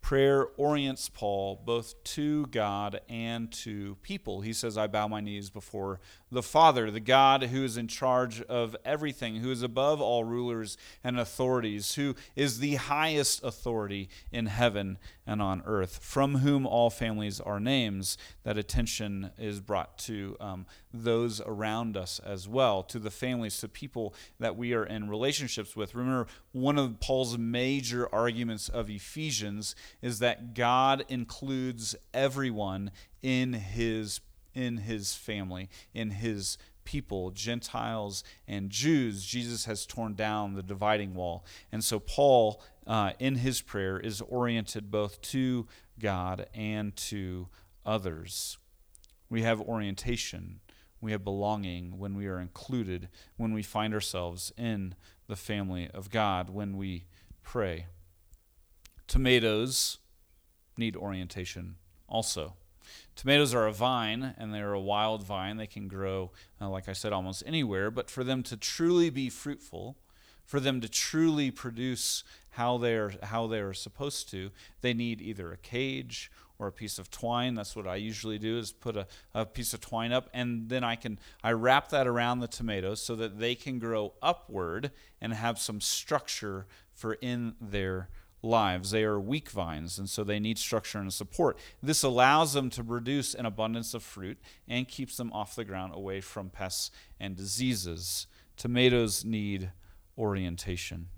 prayer 0.00 0.48
orients 0.56 1.08
Paul 1.08 1.60
both 1.64 2.02
to 2.04 2.46
God 2.46 3.00
and 3.08 3.50
to 3.52 3.96
people. 4.02 4.40
He 4.40 4.52
says, 4.52 4.76
I 4.76 4.86
bow 4.86 5.08
my 5.08 5.20
knees 5.20 5.50
before 5.50 6.00
the 6.32 6.42
Father, 6.42 6.90
the 6.90 7.00
God 7.00 7.44
who 7.44 7.64
is 7.64 7.76
in 7.76 7.88
charge 7.88 8.40
of 8.42 8.76
everything, 8.84 9.36
who 9.36 9.50
is 9.50 9.62
above 9.62 10.00
all 10.00 10.24
rulers 10.24 10.76
and 11.02 11.18
authorities, 11.18 11.94
who 11.94 12.14
is 12.36 12.60
the 12.60 12.76
highest 12.76 13.42
authority 13.42 14.08
in 14.32 14.46
heaven 14.46 14.98
and 15.26 15.42
on 15.42 15.62
earth, 15.66 15.98
from 16.02 16.38
whom 16.38 16.66
all 16.66 16.90
families 16.90 17.40
are 17.40 17.60
names. 17.60 18.16
That 18.42 18.58
attention 18.58 19.30
is 19.38 19.60
brought 19.60 19.98
to 19.98 20.36
um, 20.40 20.66
those 20.92 21.40
around 21.40 21.96
us 21.96 22.20
as 22.24 22.48
well, 22.48 22.82
to 22.84 22.98
the 22.98 23.10
families, 23.10 23.58
to 23.58 23.68
people 23.68 24.14
that 24.38 24.56
we 24.56 24.72
are 24.72 24.84
in 24.84 25.08
relationships 25.08 25.76
with. 25.76 25.94
Remember, 25.94 26.26
one 26.52 26.78
of 26.78 27.00
Paul's 27.00 27.38
major 27.38 28.12
arguments 28.12 28.68
of 28.68 28.90
Ephesians 28.90 29.74
is 30.02 30.18
that 30.18 30.54
God 30.54 31.04
includes 31.08 31.94
everyone 32.12 32.90
in 33.22 33.52
his 33.52 34.20
in 34.52 34.78
his 34.78 35.14
family, 35.14 35.68
in 35.94 36.10
his 36.10 36.58
people, 36.84 37.30
Gentiles 37.30 38.24
and 38.48 38.68
Jews. 38.68 39.24
Jesus 39.24 39.66
has 39.66 39.86
torn 39.86 40.14
down 40.14 40.54
the 40.54 40.62
dividing 40.62 41.14
wall. 41.14 41.44
And 41.70 41.84
so 41.84 42.00
Paul 42.00 42.60
uh, 42.86 43.12
in 43.20 43.36
his 43.36 43.60
prayer 43.60 43.98
is 43.98 44.20
oriented 44.22 44.90
both 44.90 45.20
to 45.22 45.68
God 46.00 46.46
and 46.52 46.96
to 46.96 47.48
others. 47.86 48.58
We 49.28 49.42
have 49.42 49.60
orientation, 49.60 50.60
we 51.00 51.12
have 51.12 51.22
belonging 51.22 51.98
when 51.98 52.16
we 52.16 52.26
are 52.26 52.40
included, 52.40 53.08
when 53.36 53.52
we 53.52 53.62
find 53.62 53.94
ourselves 53.94 54.52
in 54.58 54.96
the 55.28 55.36
family 55.36 55.88
of 55.94 56.10
God, 56.10 56.50
when 56.50 56.76
we 56.76 57.04
pray. 57.42 57.86
Tomatoes 59.10 59.98
need 60.76 60.94
orientation 60.94 61.74
also. 62.08 62.54
Tomatoes 63.16 63.52
are 63.52 63.66
a 63.66 63.72
vine, 63.72 64.36
and 64.38 64.54
they're 64.54 64.72
a 64.72 64.78
wild 64.78 65.24
vine. 65.24 65.56
They 65.56 65.66
can 65.66 65.88
grow, 65.88 66.30
uh, 66.60 66.68
like 66.68 66.88
I 66.88 66.92
said, 66.92 67.12
almost 67.12 67.42
anywhere. 67.44 67.90
But 67.90 68.08
for 68.08 68.22
them 68.22 68.44
to 68.44 68.56
truly 68.56 69.10
be 69.10 69.28
fruitful, 69.28 69.96
for 70.46 70.60
them 70.60 70.80
to 70.80 70.88
truly 70.88 71.50
produce 71.50 72.22
how 72.50 72.78
they're 72.78 73.14
how 73.24 73.48
they 73.48 73.58
are 73.58 73.74
supposed 73.74 74.30
to, 74.30 74.52
they 74.80 74.94
need 74.94 75.20
either 75.20 75.50
a 75.50 75.56
cage 75.56 76.30
or 76.60 76.68
a 76.68 76.72
piece 76.72 76.96
of 76.96 77.10
twine. 77.10 77.56
That's 77.56 77.74
what 77.74 77.88
I 77.88 77.96
usually 77.96 78.38
do 78.38 78.58
is 78.58 78.70
put 78.70 78.96
a, 78.96 79.08
a 79.34 79.44
piece 79.44 79.74
of 79.74 79.80
twine 79.80 80.12
up 80.12 80.30
and 80.32 80.68
then 80.68 80.84
I 80.84 80.94
can 80.94 81.18
I 81.42 81.50
wrap 81.50 81.88
that 81.88 82.06
around 82.06 82.38
the 82.38 82.46
tomatoes 82.46 83.02
so 83.02 83.16
that 83.16 83.40
they 83.40 83.56
can 83.56 83.80
grow 83.80 84.12
upward 84.22 84.92
and 85.20 85.32
have 85.32 85.58
some 85.58 85.80
structure 85.80 86.68
for 86.92 87.14
in 87.14 87.54
their 87.60 88.08
lives. 88.42 88.90
They 88.90 89.04
are 89.04 89.20
weak 89.20 89.50
vines, 89.50 89.98
and 89.98 90.08
so 90.08 90.24
they 90.24 90.40
need 90.40 90.58
structure 90.58 90.98
and 90.98 91.12
support. 91.12 91.58
This 91.82 92.02
allows 92.02 92.52
them 92.52 92.70
to 92.70 92.84
produce 92.84 93.34
an 93.34 93.46
abundance 93.46 93.94
of 93.94 94.02
fruit 94.02 94.38
and 94.68 94.88
keeps 94.88 95.16
them 95.16 95.32
off 95.32 95.54
the 95.54 95.64
ground 95.64 95.92
away 95.94 96.20
from 96.20 96.50
pests 96.50 96.90
and 97.18 97.36
diseases. 97.36 98.26
Tomatoes 98.56 99.24
need 99.24 99.72
orientation. 100.16 101.08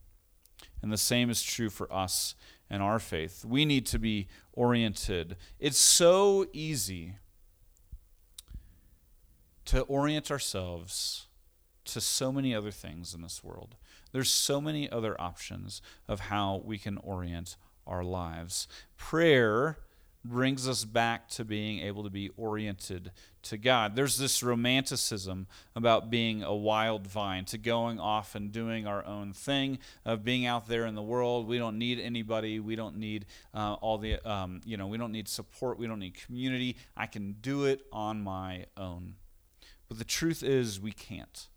And 0.81 0.93
the 0.93 0.99
same 0.99 1.31
is 1.31 1.43
true 1.43 1.71
for 1.71 1.93
us 1.93 2.35
and 2.69 2.83
our 2.83 2.99
faith. 2.99 3.45
We 3.45 3.65
need 3.65 3.87
to 3.87 3.99
be 3.99 4.29
oriented. 4.53 5.37
It's 5.61 5.79
so 5.79 6.47
easy 6.53 7.17
to 9.67 9.83
orient 9.83 10.31
ourselves 10.31 11.27
to 11.85 12.01
so 12.01 12.33
many 12.33 12.55
other 12.55 12.71
things 12.71 13.15
in 13.15 13.23
this 13.23 13.45
world. 13.45 13.77
There's 14.13 14.31
so 14.31 14.61
many 14.61 14.91
other 14.91 15.19
options 15.21 15.83
of 16.07 16.21
how 16.21 16.63
we 16.65 16.79
can 16.79 16.99
orient 16.99 17.57
our 17.87 18.05
lives. 18.05 18.69
Prayer 18.97 19.79
brings 20.25 20.69
us 20.69 20.85
back 20.85 21.29
to 21.29 21.45
being 21.45 21.81
able 21.81 22.05
to 22.05 22.11
be 22.11 22.31
oriented 22.37 23.11
to 23.43 23.57
God. 23.57 23.97
There's 23.97 24.19
this 24.19 24.43
romanticism 24.43 25.49
about 25.75 26.11
being 26.11 26.43
a 26.43 26.55
wild 26.55 27.07
vine, 27.07 27.45
to 27.47 27.59
going 27.59 27.99
off 27.99 28.35
and 28.35 28.53
doing 28.53 28.87
our 28.87 29.05
own 29.05 29.33
thing, 29.33 29.79
of 30.05 30.23
being 30.23 30.47
out 30.47 30.69
there 30.69 30.87
in 30.87 30.95
the 30.95 31.03
world. 31.03 31.49
We 31.49 31.59
don't 31.59 31.79
need 31.79 31.99
anybody. 31.99 32.61
We 32.61 32.77
don't 32.77 32.99
need 32.99 33.27
uh, 33.53 33.75
all 33.75 33.99
the, 33.99 34.21
um, 34.29 34.61
you 34.65 34.77
know, 34.77 34.87
we 34.87 34.99
don't 34.99 35.13
need 35.13 35.29
support. 35.29 35.79
We 35.79 35.89
don't 35.89 35.99
need 35.99 36.15
community. 36.15 36.77
I 36.97 37.07
can 37.07 37.37
do 37.41 37.65
it 37.65 37.85
on 37.93 38.23
my 38.23 38.67
own. 38.77 39.15
But 39.89 39.99
the 39.99 40.05
truth 40.05 40.43
is, 40.43 40.81
we 40.81 40.93
can't. 40.93 41.49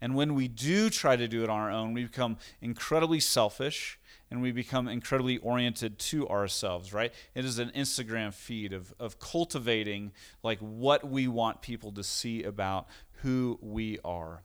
And 0.00 0.14
when 0.14 0.34
we 0.34 0.48
do 0.48 0.90
try 0.90 1.16
to 1.16 1.28
do 1.28 1.42
it 1.44 1.50
on 1.50 1.58
our 1.58 1.70
own, 1.70 1.94
we 1.94 2.04
become 2.04 2.36
incredibly 2.60 3.20
selfish 3.20 3.98
and 4.30 4.42
we 4.42 4.52
become 4.52 4.88
incredibly 4.88 5.38
oriented 5.38 5.98
to 5.98 6.28
ourselves, 6.28 6.92
right? 6.92 7.12
It 7.34 7.44
is 7.44 7.58
an 7.58 7.70
Instagram 7.74 8.34
feed 8.34 8.72
of, 8.72 8.92
of 8.98 9.18
cultivating 9.18 10.12
like 10.42 10.58
what 10.58 11.08
we 11.08 11.28
want 11.28 11.62
people 11.62 11.92
to 11.92 12.02
see 12.02 12.42
about 12.42 12.86
who 13.22 13.58
we 13.62 13.98
are. 14.04 14.42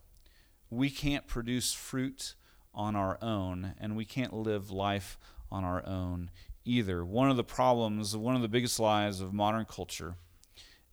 We 0.69 0.89
can't 0.89 1.27
produce 1.27 1.73
fruit 1.73 2.35
on 2.73 2.95
our 2.95 3.17
own, 3.21 3.73
and 3.79 3.97
we 3.97 4.05
can't 4.05 4.33
live 4.33 4.69
life 4.69 5.17
on 5.51 5.63
our 5.63 5.85
own 5.85 6.29
either. 6.63 7.03
One 7.03 7.29
of 7.31 7.37
the 7.37 7.43
problems, 7.43 8.15
one 8.15 8.35
of 8.35 8.41
the 8.41 8.47
biggest 8.47 8.79
lies 8.79 9.21
of 9.21 9.33
modern 9.33 9.65
culture, 9.65 10.15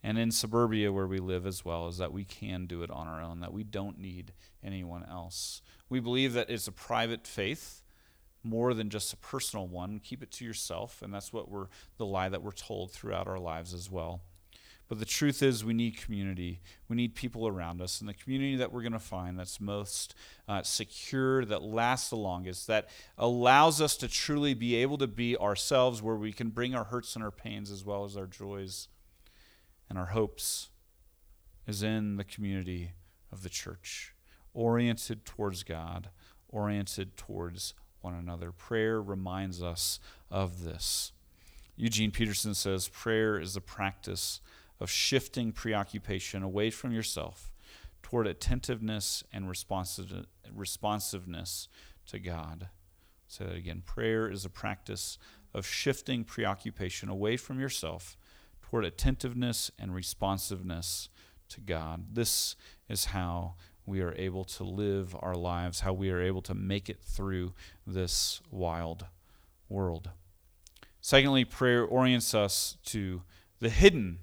and 0.06 0.18
in 0.18 0.30
suburbia 0.30 0.92
where 0.92 1.08
we 1.08 1.18
live 1.18 1.48
as 1.48 1.64
well, 1.64 1.88
is 1.88 1.98
that 1.98 2.12
we 2.12 2.22
can 2.22 2.66
do 2.66 2.84
it 2.84 2.92
on 2.92 3.08
our 3.08 3.20
own, 3.20 3.40
that 3.40 3.52
we 3.52 3.64
don't 3.64 3.98
need 3.98 4.32
anyone 4.62 5.04
else. 5.10 5.62
We 5.88 5.98
believe 5.98 6.32
that 6.34 6.48
it's 6.48 6.68
a 6.68 6.72
private 6.72 7.26
faith 7.26 7.82
more 8.44 8.72
than 8.72 8.88
just 8.88 9.12
a 9.12 9.16
personal 9.16 9.66
one. 9.66 9.98
Keep 9.98 10.22
it 10.22 10.30
to 10.30 10.44
yourself, 10.44 11.02
and 11.02 11.12
that's 11.12 11.32
what 11.32 11.50
we're 11.50 11.66
the 11.98 12.06
lie 12.06 12.28
that 12.28 12.40
we're 12.40 12.52
told 12.52 12.92
throughout 12.92 13.26
our 13.26 13.40
lives 13.40 13.74
as 13.74 13.90
well. 13.90 14.20
But 14.88 15.00
the 15.00 15.04
truth 15.04 15.42
is, 15.42 15.64
we 15.64 15.74
need 15.74 15.96
community. 15.96 16.60
We 16.88 16.94
need 16.94 17.16
people 17.16 17.48
around 17.48 17.82
us. 17.82 17.98
And 17.98 18.08
the 18.08 18.14
community 18.14 18.54
that 18.54 18.72
we're 18.72 18.82
going 18.82 18.92
to 18.92 19.00
find 19.00 19.36
that's 19.36 19.60
most 19.60 20.14
uh, 20.46 20.62
secure, 20.62 21.44
that 21.46 21.62
lasts 21.62 22.10
the 22.10 22.16
longest, 22.16 22.68
that 22.68 22.88
allows 23.18 23.80
us 23.80 23.96
to 23.96 24.06
truly 24.06 24.54
be 24.54 24.76
able 24.76 24.98
to 24.98 25.08
be 25.08 25.36
ourselves, 25.36 26.00
where 26.00 26.14
we 26.14 26.32
can 26.32 26.50
bring 26.50 26.76
our 26.76 26.84
hurts 26.84 27.16
and 27.16 27.24
our 27.24 27.32
pains 27.32 27.72
as 27.72 27.84
well 27.84 28.04
as 28.04 28.16
our 28.16 28.26
joys 28.26 28.86
and 29.88 29.98
our 29.98 30.06
hopes, 30.06 30.70
is 31.66 31.82
in 31.82 32.16
the 32.16 32.24
community 32.24 32.92
of 33.32 33.42
the 33.42 33.48
church, 33.48 34.14
oriented 34.54 35.24
towards 35.24 35.62
God, 35.62 36.10
oriented 36.48 37.16
towards 37.16 37.74
one 38.00 38.14
another. 38.14 38.52
Prayer 38.52 39.02
reminds 39.02 39.62
us 39.62 39.98
of 40.30 40.64
this. 40.64 41.12
Eugene 41.76 42.10
Peterson 42.10 42.54
says 42.54 42.88
prayer 42.88 43.38
is 43.38 43.54
the 43.54 43.60
practice 43.60 44.40
of 44.80 44.90
shifting 44.90 45.52
preoccupation 45.52 46.42
away 46.42 46.70
from 46.70 46.92
yourself 46.92 47.52
toward 48.02 48.26
attentiveness 48.26 49.24
and 49.32 49.48
responsiveness 49.48 51.68
to 52.06 52.18
God. 52.18 52.68
say 53.26 53.44
that 53.44 53.56
again. 53.56 53.82
Prayer 53.84 54.30
is 54.30 54.44
a 54.44 54.50
practice 54.50 55.18
of 55.52 55.66
shifting 55.66 56.22
preoccupation 56.22 57.08
away 57.08 57.36
from 57.36 57.58
yourself 57.58 58.16
toward 58.68 58.84
attentiveness 58.84 59.70
and 59.78 59.94
responsiveness 59.94 61.08
to 61.48 61.60
God. 61.60 62.06
This 62.12 62.56
is 62.88 63.06
how 63.06 63.54
we 63.84 64.00
are 64.00 64.14
able 64.16 64.44
to 64.44 64.64
live 64.64 65.14
our 65.20 65.36
lives, 65.36 65.80
how 65.80 65.92
we 65.92 66.10
are 66.10 66.20
able 66.20 66.42
to 66.42 66.54
make 66.54 66.88
it 66.88 67.00
through 67.00 67.52
this 67.86 68.40
wild 68.50 69.06
world. 69.68 70.10
Secondly, 71.00 71.44
prayer 71.44 71.84
orients 71.84 72.34
us 72.34 72.78
to 72.86 73.22
the 73.60 73.68
hidden. 73.68 74.18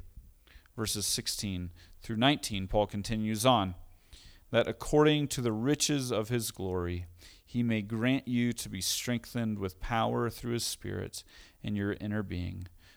Verses 0.75 1.05
16 1.05 1.69
through 2.01 2.17
19, 2.17 2.67
Paul 2.67 2.88
continues 2.88 3.45
on 3.45 3.75
that 4.51 4.67
according 4.67 5.27
to 5.29 5.41
the 5.41 5.51
riches 5.51 6.12
of 6.12 6.29
his 6.29 6.51
glory, 6.51 7.05
he 7.45 7.63
may 7.63 7.81
grant 7.81 8.27
you 8.27 8.51
to 8.53 8.69
be 8.69 8.81
strengthened 8.81 9.59
with 9.59 9.79
power 9.79 10.29
through 10.29 10.53
his 10.53 10.65
Spirit 10.65 11.23
in 11.63 11.75
your 11.75 11.93
inner 12.01 12.21
being, 12.21 12.67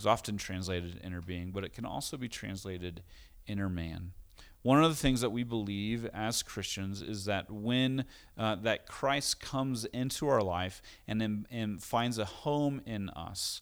is 0.00 0.06
often 0.06 0.36
translated 0.36 1.00
inner 1.04 1.20
being, 1.20 1.50
but 1.50 1.64
it 1.64 1.72
can 1.72 1.84
also 1.84 2.16
be 2.16 2.28
translated 2.28 3.02
inner 3.46 3.68
man. 3.68 4.12
One 4.62 4.82
of 4.82 4.90
the 4.90 4.96
things 4.96 5.20
that 5.20 5.30
we 5.30 5.44
believe 5.44 6.04
as 6.06 6.42
Christians 6.42 7.00
is 7.00 7.24
that 7.26 7.50
when 7.50 8.04
uh, 8.36 8.56
that 8.56 8.86
Christ 8.86 9.40
comes 9.40 9.84
into 9.86 10.28
our 10.28 10.42
life 10.42 10.82
and, 11.06 11.46
and 11.50 11.82
finds 11.82 12.18
a 12.18 12.24
home 12.24 12.82
in 12.84 13.08
us, 13.10 13.60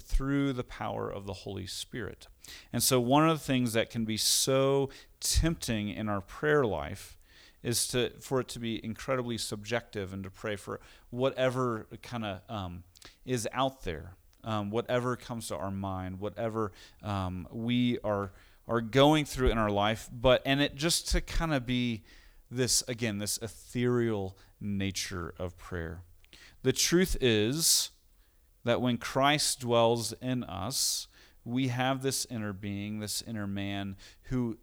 through 0.00 0.52
the 0.52 0.64
power 0.64 1.10
of 1.10 1.26
the 1.26 1.32
Holy 1.32 1.66
Spirit. 1.66 2.26
And 2.72 2.82
so, 2.82 3.00
one 3.00 3.28
of 3.28 3.38
the 3.38 3.44
things 3.44 3.72
that 3.74 3.90
can 3.90 4.04
be 4.04 4.16
so 4.16 4.90
tempting 5.20 5.88
in 5.88 6.08
our 6.08 6.20
prayer 6.20 6.64
life 6.64 7.16
is 7.62 7.86
to 7.88 8.10
for 8.20 8.40
it 8.40 8.48
to 8.48 8.58
be 8.58 8.84
incredibly 8.84 9.38
subjective 9.38 10.12
and 10.12 10.24
to 10.24 10.30
pray 10.30 10.56
for 10.56 10.80
whatever 11.10 11.86
kind 12.02 12.24
of 12.24 12.40
um, 12.48 12.84
is 13.24 13.48
out 13.52 13.82
there, 13.84 14.14
um, 14.44 14.70
whatever 14.70 15.16
comes 15.16 15.48
to 15.48 15.56
our 15.56 15.70
mind, 15.70 16.20
whatever 16.20 16.72
um, 17.02 17.48
we 17.50 17.98
are 18.04 18.32
are 18.66 18.80
going 18.82 19.24
through 19.24 19.48
in 19.48 19.56
our 19.56 19.70
life, 19.70 20.10
but 20.12 20.42
and 20.44 20.60
it 20.60 20.74
just 20.74 21.08
to 21.08 21.20
kind 21.20 21.54
of 21.54 21.64
be 21.64 22.02
this 22.50 22.82
again, 22.86 23.18
this 23.18 23.38
ethereal 23.38 24.36
nature 24.60 25.34
of 25.38 25.56
prayer. 25.56 26.02
The 26.62 26.72
truth 26.72 27.16
is 27.20 27.90
that 28.64 28.80
when 28.80 28.98
Christ 28.98 29.60
dwells 29.60 30.12
in 30.20 30.44
us, 30.44 31.08
we 31.44 31.68
have 31.68 32.02
this 32.02 32.26
inner 32.28 32.52
being, 32.52 33.00
this 33.00 33.22
inner 33.22 33.46
man 33.46 33.96
who 34.24 34.58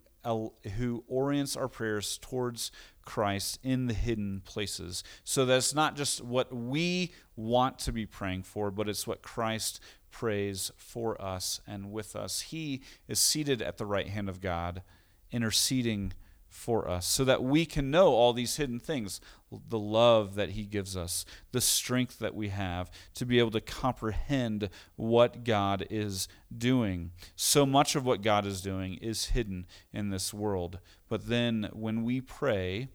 who 0.76 1.04
orients 1.06 1.56
our 1.56 1.68
prayers 1.68 2.18
towards 2.18 2.72
Christ 3.06 3.58
in 3.62 3.86
the 3.86 3.94
hidden 3.94 4.42
places. 4.44 5.02
So 5.24 5.46
that's 5.46 5.74
not 5.74 5.96
just 5.96 6.22
what 6.22 6.54
we 6.54 7.12
want 7.34 7.78
to 7.80 7.92
be 7.92 8.04
praying 8.04 8.42
for, 8.42 8.70
but 8.70 8.88
it's 8.88 9.06
what 9.06 9.22
Christ 9.22 9.80
prays 10.10 10.70
for 10.76 11.20
us 11.20 11.60
and 11.66 11.90
with 11.90 12.14
us. 12.14 12.40
He 12.40 12.82
is 13.08 13.18
seated 13.18 13.62
at 13.62 13.78
the 13.78 13.86
right 13.86 14.08
hand 14.08 14.28
of 14.28 14.42
God, 14.42 14.82
interceding 15.30 16.12
for 16.48 16.88
us, 16.88 17.06
so 17.06 17.24
that 17.24 17.42
we 17.42 17.66
can 17.66 17.90
know 17.90 18.08
all 18.08 18.32
these 18.32 18.56
hidden 18.56 18.80
things 18.80 19.20
the 19.68 19.78
love 19.78 20.34
that 20.34 20.50
He 20.50 20.64
gives 20.64 20.96
us, 20.96 21.24
the 21.52 21.60
strength 21.60 22.18
that 22.18 22.34
we 22.34 22.48
have 22.48 22.90
to 23.14 23.24
be 23.24 23.38
able 23.38 23.50
to 23.52 23.60
comprehend 23.60 24.68
what 24.96 25.44
God 25.44 25.86
is 25.90 26.28
doing. 26.56 27.12
So 27.36 27.64
much 27.64 27.94
of 27.94 28.04
what 28.04 28.22
God 28.22 28.46
is 28.46 28.60
doing 28.60 28.94
is 28.94 29.26
hidden 29.26 29.66
in 29.92 30.10
this 30.10 30.34
world. 30.34 30.78
But 31.08 31.28
then 31.28 31.68
when 31.72 32.04
we 32.04 32.20
pray, 32.20 32.88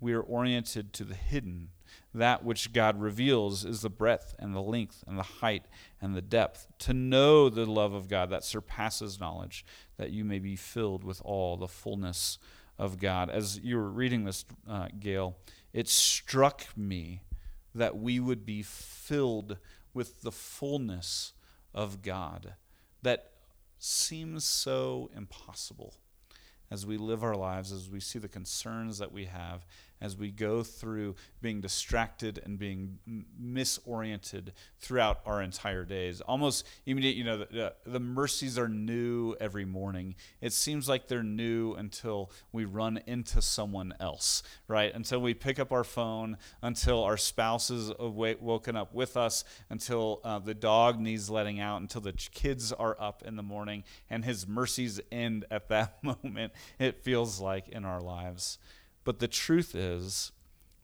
we 0.00 0.12
are 0.12 0.20
oriented 0.20 0.92
to 0.94 1.04
the 1.04 1.14
hidden. 1.14 1.68
That 2.14 2.44
which 2.44 2.72
God 2.72 3.00
reveals 3.00 3.64
is 3.64 3.82
the 3.82 3.90
breadth 3.90 4.34
and 4.38 4.54
the 4.54 4.62
length 4.62 5.04
and 5.06 5.18
the 5.18 5.22
height 5.22 5.66
and 6.00 6.14
the 6.14 6.22
depth. 6.22 6.66
To 6.80 6.92
know 6.92 7.48
the 7.48 7.66
love 7.66 7.92
of 7.92 8.08
God 8.08 8.30
that 8.30 8.44
surpasses 8.44 9.20
knowledge, 9.20 9.64
that 9.96 10.10
you 10.10 10.24
may 10.24 10.38
be 10.38 10.56
filled 10.56 11.04
with 11.04 11.22
all 11.24 11.56
the 11.56 11.68
fullness 11.68 12.38
of 12.78 12.98
God. 12.98 13.30
As 13.30 13.60
you 13.60 13.76
were 13.76 13.90
reading 13.90 14.24
this, 14.24 14.44
uh, 14.68 14.88
Gail, 14.98 15.36
it 15.72 15.88
struck 15.88 16.66
me 16.76 17.22
that 17.74 17.96
we 17.96 18.20
would 18.20 18.44
be 18.44 18.62
filled 18.62 19.58
with 19.94 20.22
the 20.22 20.32
fullness 20.32 21.32
of 21.74 22.02
God. 22.02 22.54
That 23.02 23.30
seems 23.78 24.44
so 24.44 25.10
impossible 25.14 25.94
as 26.72 26.86
we 26.86 26.96
live 26.96 27.22
our 27.22 27.36
lives, 27.36 27.70
as 27.70 27.90
we 27.90 28.00
see 28.00 28.18
the 28.18 28.28
concerns 28.28 28.96
that 28.96 29.12
we 29.12 29.26
have, 29.26 29.66
as 30.02 30.16
we 30.16 30.30
go 30.30 30.64
through 30.64 31.14
being 31.40 31.60
distracted 31.60 32.40
and 32.44 32.58
being 32.58 32.98
misoriented 33.40 34.48
throughout 34.80 35.20
our 35.24 35.40
entire 35.40 35.84
days. 35.84 36.20
Almost 36.20 36.66
immediate, 36.84 37.14
you 37.14 37.24
know, 37.24 37.38
the, 37.38 37.72
the, 37.86 38.00
mercies 38.00 38.58
are 38.58 38.68
new 38.68 39.36
every 39.40 39.64
morning. 39.64 40.16
It 40.40 40.52
seems 40.52 40.88
like 40.88 41.06
they're 41.06 41.22
new 41.22 41.74
until 41.74 42.32
we 42.50 42.64
run 42.64 43.00
into 43.06 43.40
someone 43.40 43.94
else, 44.00 44.42
right? 44.66 44.92
Until 44.92 45.20
we 45.20 45.34
pick 45.34 45.60
up 45.60 45.70
our 45.70 45.84
phone, 45.84 46.36
until 46.62 47.04
our 47.04 47.16
spouse 47.16 47.70
is 47.70 47.92
awake, 47.98 48.42
woken 48.42 48.76
up 48.76 48.92
with 48.92 49.16
us, 49.16 49.44
until 49.70 50.20
uh, 50.24 50.40
the 50.40 50.54
dog 50.54 50.98
needs 50.98 51.30
letting 51.30 51.60
out, 51.60 51.80
until 51.80 52.00
the 52.00 52.12
kids 52.12 52.72
are 52.72 52.96
up 52.98 53.22
in 53.24 53.36
the 53.36 53.42
morning, 53.42 53.84
and 54.10 54.24
his 54.24 54.48
mercies 54.48 55.00
end 55.12 55.44
at 55.50 55.68
that 55.68 56.02
moment, 56.02 56.52
it 56.80 57.04
feels 57.04 57.40
like 57.40 57.68
in 57.68 57.84
our 57.84 58.00
lives. 58.00 58.58
But 59.04 59.18
the 59.18 59.28
truth 59.28 59.74
is 59.74 60.32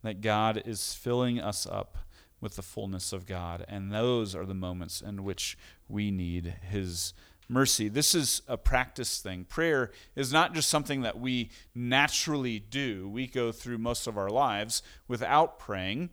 that 0.02 0.20
God 0.20 0.62
is 0.64 0.94
filling 0.94 1.40
us 1.40 1.66
up 1.66 1.98
with 2.40 2.56
the 2.56 2.62
fullness 2.62 3.12
of 3.12 3.26
God, 3.26 3.64
and 3.68 3.92
those 3.92 4.34
are 4.34 4.46
the 4.46 4.54
moments 4.54 5.00
in 5.00 5.24
which 5.24 5.58
we 5.88 6.10
need 6.10 6.54
His 6.62 7.14
mercy. 7.48 7.88
This 7.88 8.14
is 8.14 8.42
a 8.46 8.56
practice 8.56 9.20
thing. 9.20 9.44
Prayer 9.44 9.90
is 10.14 10.32
not 10.32 10.54
just 10.54 10.68
something 10.68 11.02
that 11.02 11.18
we 11.18 11.50
naturally 11.74 12.58
do, 12.58 13.08
we 13.08 13.26
go 13.26 13.50
through 13.50 13.78
most 13.78 14.06
of 14.06 14.16
our 14.16 14.30
lives 14.30 14.82
without 15.08 15.58
praying. 15.58 16.10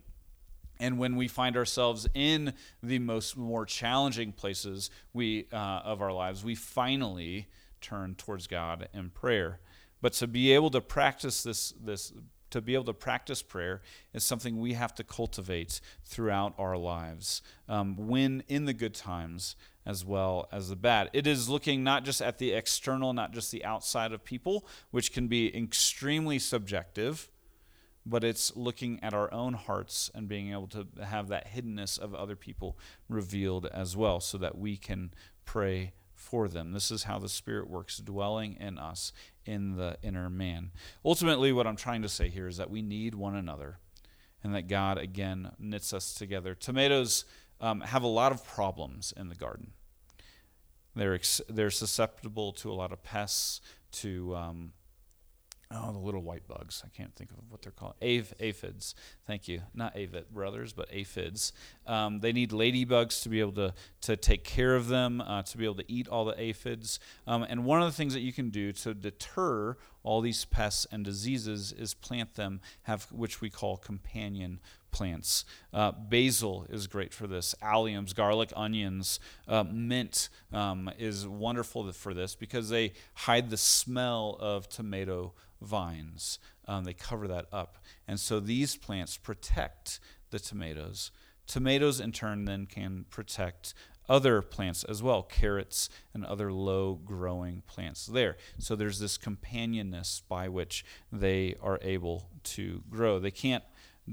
And 0.78 0.98
when 0.98 1.16
we 1.16 1.26
find 1.26 1.56
ourselves 1.56 2.06
in 2.12 2.52
the 2.82 2.98
most 2.98 3.36
more 3.36 3.64
challenging 3.64 4.32
places 4.32 4.90
we, 5.14 5.46
uh, 5.50 5.56
of 5.56 6.02
our 6.02 6.12
lives, 6.12 6.44
we 6.44 6.54
finally 6.54 7.48
turn 7.80 8.14
towards 8.14 8.46
God 8.46 8.88
in 8.92 9.08
prayer. 9.10 9.60
But 10.00 10.12
to 10.14 10.26
be 10.26 10.52
able 10.52 10.70
to 10.70 10.80
practice 10.80 11.42
this, 11.42 11.72
this 11.82 12.12
to 12.50 12.60
be 12.60 12.74
able 12.74 12.84
to 12.84 12.92
practice 12.92 13.42
prayer 13.42 13.82
is 14.12 14.24
something 14.24 14.60
we 14.60 14.74
have 14.74 14.94
to 14.94 15.04
cultivate 15.04 15.80
throughout 16.04 16.54
our 16.58 16.76
lives, 16.76 17.42
um, 17.68 17.96
when 17.96 18.44
in 18.48 18.64
the 18.66 18.72
good 18.72 18.94
times 18.94 19.56
as 19.84 20.04
well 20.04 20.48
as 20.50 20.68
the 20.68 20.76
bad. 20.76 21.10
It 21.12 21.26
is 21.26 21.48
looking 21.48 21.84
not 21.84 22.04
just 22.04 22.20
at 22.20 22.38
the 22.38 22.52
external, 22.52 23.12
not 23.12 23.32
just 23.32 23.52
the 23.52 23.64
outside 23.64 24.12
of 24.12 24.24
people, 24.24 24.66
which 24.90 25.12
can 25.12 25.28
be 25.28 25.56
extremely 25.56 26.38
subjective, 26.38 27.30
but 28.04 28.24
it's 28.24 28.54
looking 28.56 29.02
at 29.02 29.14
our 29.14 29.32
own 29.32 29.54
hearts 29.54 30.10
and 30.14 30.28
being 30.28 30.52
able 30.52 30.68
to 30.68 30.86
have 31.04 31.28
that 31.28 31.52
hiddenness 31.52 31.98
of 31.98 32.14
other 32.14 32.36
people 32.36 32.78
revealed 33.08 33.66
as 33.66 33.96
well, 33.96 34.20
so 34.20 34.38
that 34.38 34.58
we 34.58 34.76
can 34.76 35.12
pray 35.44 35.92
for 36.16 36.48
them. 36.48 36.72
This 36.72 36.90
is 36.90 37.04
how 37.04 37.18
the 37.18 37.28
Spirit 37.28 37.70
works, 37.70 37.98
dwelling 37.98 38.56
in 38.58 38.78
us 38.78 39.12
in 39.44 39.76
the 39.76 39.96
inner 40.02 40.28
man. 40.28 40.72
Ultimately, 41.04 41.52
what 41.52 41.66
I'm 41.66 41.76
trying 41.76 42.02
to 42.02 42.08
say 42.08 42.28
here 42.28 42.48
is 42.48 42.56
that 42.56 42.70
we 42.70 42.82
need 42.82 43.14
one 43.14 43.36
another 43.36 43.78
and 44.42 44.54
that 44.54 44.66
God, 44.66 44.98
again, 44.98 45.52
knits 45.58 45.92
us 45.92 46.14
together. 46.14 46.54
Tomatoes 46.54 47.24
um, 47.60 47.82
have 47.82 48.02
a 48.02 48.08
lot 48.08 48.32
of 48.32 48.44
problems 48.44 49.12
in 49.16 49.28
the 49.28 49.34
garden. 49.34 49.72
They're, 50.94 51.14
ex- 51.14 51.42
they're 51.48 51.70
susceptible 51.70 52.52
to 52.54 52.70
a 52.70 52.74
lot 52.74 52.92
of 52.92 53.02
pests, 53.02 53.60
to 53.92 54.34
um, 54.34 54.72
Oh, 55.72 55.92
the 55.92 55.98
little 55.98 56.22
white 56.22 56.46
bugs. 56.46 56.82
I 56.84 56.88
can't 56.96 57.12
think 57.16 57.30
of 57.32 57.38
what 57.48 57.62
they're 57.62 57.72
called. 57.72 57.94
Aphids. 58.00 58.94
Thank 59.26 59.48
you. 59.48 59.62
Not 59.74 59.96
Avett 59.96 60.28
Brothers, 60.30 60.72
but 60.72 60.88
aphids. 60.92 61.52
Um, 61.88 62.20
they 62.20 62.32
need 62.32 62.50
ladybugs 62.50 63.22
to 63.24 63.28
be 63.28 63.40
able 63.40 63.52
to, 63.52 63.74
to 64.02 64.16
take 64.16 64.44
care 64.44 64.76
of 64.76 64.86
them, 64.86 65.20
uh, 65.20 65.42
to 65.42 65.58
be 65.58 65.64
able 65.64 65.74
to 65.76 65.92
eat 65.92 66.06
all 66.06 66.24
the 66.24 66.40
aphids. 66.40 67.00
Um, 67.26 67.42
and 67.42 67.64
one 67.64 67.82
of 67.82 67.88
the 67.88 67.96
things 67.96 68.14
that 68.14 68.20
you 68.20 68.32
can 68.32 68.50
do 68.50 68.72
to 68.72 68.94
deter 68.94 69.76
all 70.04 70.20
these 70.20 70.44
pests 70.44 70.86
and 70.92 71.04
diseases 71.04 71.72
is 71.72 71.94
plant 71.94 72.36
them, 72.36 72.60
have 72.82 73.10
which 73.10 73.40
we 73.40 73.50
call 73.50 73.76
companion 73.76 74.60
plants. 74.96 75.44
Uh, 75.74 75.92
basil 75.92 76.64
is 76.70 76.86
great 76.86 77.12
for 77.12 77.26
this. 77.26 77.54
Alliums, 77.62 78.14
garlic, 78.14 78.50
onions, 78.56 79.20
uh, 79.46 79.62
mint 79.70 80.30
um, 80.54 80.90
is 80.98 81.28
wonderful 81.28 81.92
for 81.92 82.14
this 82.14 82.34
because 82.34 82.70
they 82.70 82.94
hide 83.12 83.50
the 83.50 83.58
smell 83.58 84.38
of 84.40 84.70
tomato 84.70 85.34
vines. 85.60 86.38
Um, 86.66 86.84
they 86.84 86.94
cover 86.94 87.28
that 87.28 87.44
up. 87.52 87.76
And 88.08 88.18
so 88.18 88.40
these 88.40 88.74
plants 88.74 89.18
protect 89.18 90.00
the 90.30 90.38
tomatoes. 90.38 91.10
Tomatoes, 91.46 92.00
in 92.00 92.12
turn, 92.12 92.46
then 92.46 92.64
can 92.64 93.04
protect 93.10 93.74
other 94.08 94.40
plants 94.40 94.82
as 94.84 95.02
well, 95.02 95.22
carrots 95.22 95.90
and 96.14 96.24
other 96.24 96.52
low 96.52 96.94
growing 96.94 97.62
plants 97.66 98.06
there. 98.06 98.36
So 98.58 98.76
there's 98.76 98.98
this 98.98 99.18
companionness 99.18 100.22
by 100.26 100.48
which 100.48 100.86
they 101.12 101.56
are 101.60 101.78
able 101.82 102.30
to 102.44 102.82
grow. 102.88 103.18
They 103.18 103.30
can't 103.30 103.64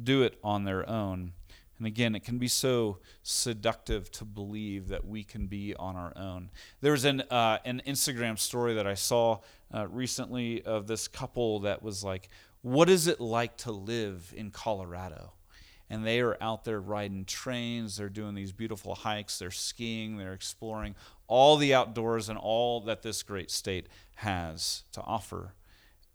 do 0.02 0.24
it 0.24 0.38
on 0.44 0.64
their 0.64 0.88
own. 0.90 1.34
And 1.78 1.88
again, 1.88 2.16
it 2.16 2.24
can 2.24 2.38
be 2.38 2.48
so 2.48 3.00
seductive 3.24 4.12
to 4.12 4.26
believe 4.26 4.88
that 4.90 5.06
we 5.06 5.24
can 5.24 5.48
be 5.48 5.76
on 5.76 5.96
our 5.96 6.14
own. 6.16 6.50
There 6.82 6.92
was 6.92 7.04
an, 7.04 7.22
uh, 7.30 7.58
an 7.66 7.82
Instagram 7.86 8.40
story 8.40 8.76
that 8.76 8.88
I 8.88 8.94
saw 8.94 9.40
uh, 9.74 9.88
recently 9.88 10.62
of 10.64 10.88
this 10.88 11.08
couple 11.08 11.62
that 11.62 11.82
was 11.84 12.04
like, 12.04 12.30
What 12.62 12.90
is 12.90 13.08
it 13.08 13.20
like 13.20 13.58
to 13.58 13.72
live 13.72 14.34
in 14.36 14.52
Colorado? 14.52 15.34
And 15.90 16.06
they 16.06 16.22
are 16.22 16.38
out 16.40 16.64
there 16.64 16.80
riding 16.80 17.26
trains, 17.26 17.98
they're 17.98 18.10
doing 18.10 18.34
these 18.34 18.52
beautiful 18.52 18.96
hikes, 18.96 19.38
they're 19.38 19.52
skiing, 19.52 20.18
they're 20.18 20.34
exploring 20.34 20.96
all 21.28 21.58
the 21.58 21.74
outdoors 21.74 22.30
and 22.30 22.38
all 22.38 22.82
that 22.82 23.02
this 23.02 23.24
great 23.24 23.52
state 23.52 23.88
has 24.16 24.84
to 24.94 25.02
offer 25.02 25.54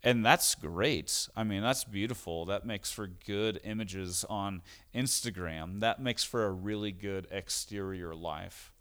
and 0.02 0.24
that's 0.24 0.54
great. 0.54 1.28
I 1.36 1.44
mean, 1.44 1.62
that's 1.62 1.84
beautiful. 1.84 2.44
That 2.44 2.64
makes 2.64 2.90
for 2.90 3.06
good 3.06 3.60
images 3.64 4.24
on 4.28 4.62
Instagram. 4.94 5.80
That 5.80 6.00
makes 6.00 6.22
for 6.24 6.46
a 6.46 6.52
really 6.52 6.92
good 6.92 7.26
exterior 7.30 8.14
life. 8.14 8.72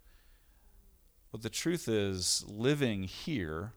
But 1.32 1.42
the 1.42 1.50
truth 1.50 1.88
is, 1.88 2.46
living 2.48 3.04
here 3.04 3.74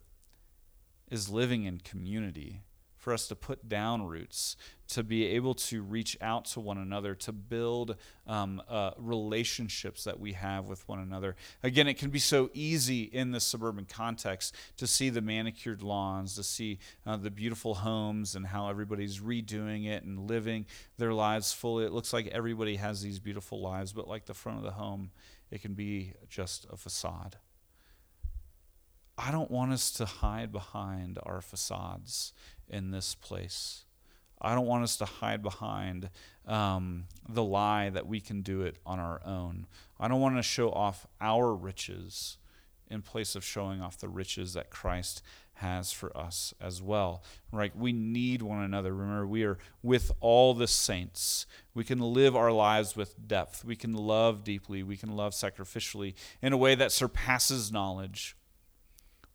is 1.10 1.28
living 1.28 1.64
in 1.64 1.78
community 1.78 2.62
for 3.00 3.14
us 3.14 3.26
to 3.28 3.34
put 3.34 3.68
down 3.68 4.06
roots, 4.06 4.56
to 4.88 5.02
be 5.02 5.24
able 5.24 5.54
to 5.54 5.82
reach 5.82 6.18
out 6.20 6.44
to 6.44 6.60
one 6.60 6.76
another, 6.76 7.14
to 7.14 7.32
build 7.32 7.96
um, 8.26 8.62
uh, 8.68 8.90
relationships 8.98 10.04
that 10.04 10.20
we 10.20 10.34
have 10.34 10.66
with 10.66 10.86
one 10.86 10.98
another. 11.00 11.34
Again, 11.62 11.88
it 11.88 11.94
can 11.94 12.10
be 12.10 12.18
so 12.18 12.50
easy 12.52 13.04
in 13.04 13.32
the 13.32 13.40
suburban 13.40 13.86
context 13.86 14.54
to 14.76 14.86
see 14.86 15.08
the 15.08 15.22
manicured 15.22 15.82
lawns, 15.82 16.34
to 16.36 16.42
see 16.42 16.78
uh, 17.06 17.16
the 17.16 17.30
beautiful 17.30 17.76
homes 17.76 18.34
and 18.34 18.46
how 18.46 18.68
everybody's 18.68 19.18
redoing 19.20 19.86
it 19.86 20.04
and 20.04 20.28
living 20.28 20.66
their 20.98 21.14
lives 21.14 21.54
fully. 21.54 21.86
It 21.86 21.92
looks 21.92 22.12
like 22.12 22.26
everybody 22.26 22.76
has 22.76 23.00
these 23.00 23.18
beautiful 23.18 23.60
lives, 23.60 23.94
but 23.94 24.06
like 24.06 24.26
the 24.26 24.34
front 24.34 24.58
of 24.58 24.64
the 24.64 24.72
home, 24.72 25.10
it 25.50 25.62
can 25.62 25.72
be 25.72 26.12
just 26.28 26.66
a 26.70 26.76
facade. 26.76 27.36
I 29.22 29.30
don't 29.32 29.50
want 29.50 29.72
us 29.72 29.90
to 29.92 30.06
hide 30.06 30.50
behind 30.50 31.18
our 31.24 31.42
facades 31.42 32.32
in 32.70 32.90
this 32.90 33.14
place. 33.14 33.84
I 34.40 34.54
don't 34.54 34.66
want 34.66 34.84
us 34.84 34.96
to 34.96 35.04
hide 35.04 35.42
behind 35.42 36.08
um, 36.46 37.04
the 37.28 37.44
lie 37.44 37.90
that 37.90 38.06
we 38.06 38.20
can 38.20 38.40
do 38.40 38.62
it 38.62 38.76
on 38.86 38.98
our 38.98 39.20
own. 39.24 39.66
I 39.98 40.08
don't 40.08 40.20
want 40.20 40.36
to 40.36 40.42
show 40.42 40.70
off 40.70 41.06
our 41.20 41.54
riches 41.54 42.38
in 42.88 43.02
place 43.02 43.36
of 43.36 43.44
showing 43.44 43.80
off 43.80 43.98
the 43.98 44.08
riches 44.08 44.54
that 44.54 44.70
Christ 44.70 45.22
has 45.54 45.92
for 45.92 46.16
us 46.16 46.54
as 46.60 46.80
well. 46.80 47.22
Right? 47.52 47.76
We 47.76 47.92
need 47.92 48.40
one 48.40 48.62
another. 48.62 48.94
Remember, 48.94 49.26
we 49.26 49.44
are 49.44 49.58
with 49.82 50.10
all 50.20 50.54
the 50.54 50.66
saints. 50.66 51.46
We 51.74 51.84
can 51.84 52.00
live 52.00 52.34
our 52.34 52.50
lives 52.50 52.96
with 52.96 53.28
depth. 53.28 53.64
We 53.64 53.76
can 53.76 53.92
love 53.92 54.42
deeply. 54.42 54.82
We 54.82 54.96
can 54.96 55.14
love 55.14 55.32
sacrificially 55.32 56.14
in 56.40 56.52
a 56.54 56.56
way 56.56 56.74
that 56.74 56.92
surpasses 56.92 57.70
knowledge 57.70 58.36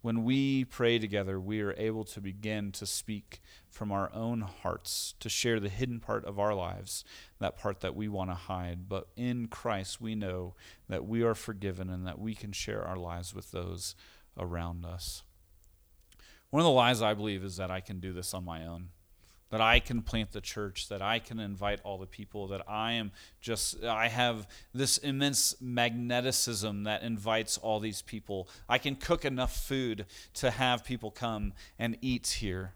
when 0.06 0.24
we 0.24 0.64
pray 0.64 1.00
together, 1.00 1.40
we 1.40 1.62
are 1.62 1.74
able 1.80 2.04
to 2.04 2.22
begin 2.22 2.72
to 2.72 2.86
speak 2.86 3.42
from 3.72 3.92
our 3.92 4.14
own 4.14 4.42
hearts, 4.42 5.16
to 5.20 5.28
share 5.28 5.60
the 5.60 5.68
hidden 5.68 6.00
part 6.00 6.24
of 6.26 6.38
our 6.38 6.54
lives, 6.54 7.04
that 7.40 7.58
part 7.58 7.80
that 7.80 7.96
we 7.96 8.08
want 8.08 8.30
to 8.30 8.36
hide. 8.36 8.88
But 8.88 9.08
in 9.16 9.48
Christ, 9.48 10.00
we 10.00 10.14
know 10.14 10.54
that 10.88 11.08
we 11.08 11.24
are 11.24 11.34
forgiven 11.34 11.90
and 11.90 12.06
that 12.06 12.20
we 12.20 12.36
can 12.36 12.52
share 12.52 12.84
our 12.84 12.98
lives 12.98 13.34
with 13.34 13.50
those 13.50 13.96
around 14.38 14.86
us. 14.86 15.24
One 16.52 16.60
of 16.62 16.66
the 16.66 16.70
lies 16.70 17.02
I 17.02 17.16
believe 17.16 17.44
is 17.44 17.58
that 17.58 17.72
I 17.72 17.80
can 17.80 18.00
do 18.00 18.14
this 18.14 18.36
on 18.36 18.46
my 18.46 18.64
own 18.64 18.90
that 19.56 19.62
I 19.62 19.80
can 19.80 20.02
plant 20.02 20.34
the 20.34 20.42
church, 20.42 20.90
that 20.90 21.02
I 21.02 21.18
can 21.20 21.40
invite 21.40 21.80
all 21.86 21.98
the 21.98 22.06
people, 22.06 22.48
that 22.48 22.64
I 22.68 22.92
am 22.92 23.14
just, 23.40 23.82
I 23.86 24.10
have 24.10 24.50
this 24.74 24.98
immense 24.98 25.56
magneticism 25.64 26.84
that 26.84 27.04
invites 27.04 27.58
all 27.58 27.80
these 27.80 28.02
people. 28.02 28.50
I 28.68 28.78
can 28.80 28.98
cook 28.98 29.24
enough 29.24 29.56
food 29.56 30.08
to 30.34 30.52
have 30.52 30.84
people 30.84 31.10
come 31.10 31.54
and 31.80 31.98
eat 32.02 32.28
here. 32.42 32.74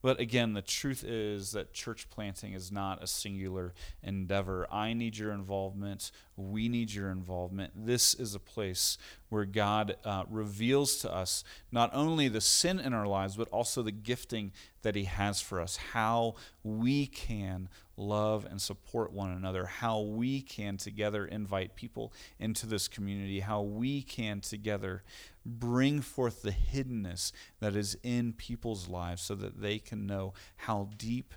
But 0.00 0.18
again, 0.18 0.54
the 0.54 0.62
truth 0.62 1.04
is 1.04 1.52
that 1.52 1.74
church 1.74 2.08
planting 2.08 2.54
is 2.54 2.72
not 2.72 3.02
a 3.02 3.06
singular 3.06 3.74
endeavor. 4.02 4.66
I 4.72 4.94
need 4.94 5.18
your 5.18 5.32
involvement. 5.32 6.12
We 6.36 6.68
need 6.68 6.92
your 6.92 7.10
involvement. 7.10 7.72
This 7.74 8.12
is 8.12 8.34
a 8.34 8.38
place 8.40 8.98
where 9.30 9.46
God 9.46 9.96
uh, 10.04 10.24
reveals 10.28 10.96
to 10.98 11.12
us 11.12 11.42
not 11.72 11.90
only 11.94 12.28
the 12.28 12.40
sin 12.42 12.78
in 12.78 12.92
our 12.92 13.06
lives, 13.06 13.36
but 13.36 13.48
also 13.48 13.82
the 13.82 13.92
gifting 13.92 14.52
that 14.82 14.94
He 14.94 15.04
has 15.04 15.40
for 15.40 15.60
us, 15.60 15.76
how 15.76 16.34
we 16.62 17.06
can 17.06 17.68
love 17.96 18.46
and 18.48 18.60
support 18.60 19.12
one 19.12 19.30
another, 19.30 19.64
how 19.64 20.00
we 20.00 20.42
can 20.42 20.76
together 20.76 21.24
invite 21.24 21.74
people 21.74 22.12
into 22.38 22.66
this 22.66 22.86
community, 22.86 23.40
how 23.40 23.62
we 23.62 24.02
can 24.02 24.40
together 24.40 25.02
bring 25.44 26.00
forth 26.00 26.42
the 26.42 26.50
hiddenness 26.50 27.32
that 27.60 27.74
is 27.74 27.96
in 28.02 28.32
people's 28.32 28.88
lives 28.88 29.22
so 29.22 29.34
that 29.34 29.60
they 29.60 29.78
can 29.78 30.06
know 30.06 30.34
how 30.56 30.90
deep 30.98 31.34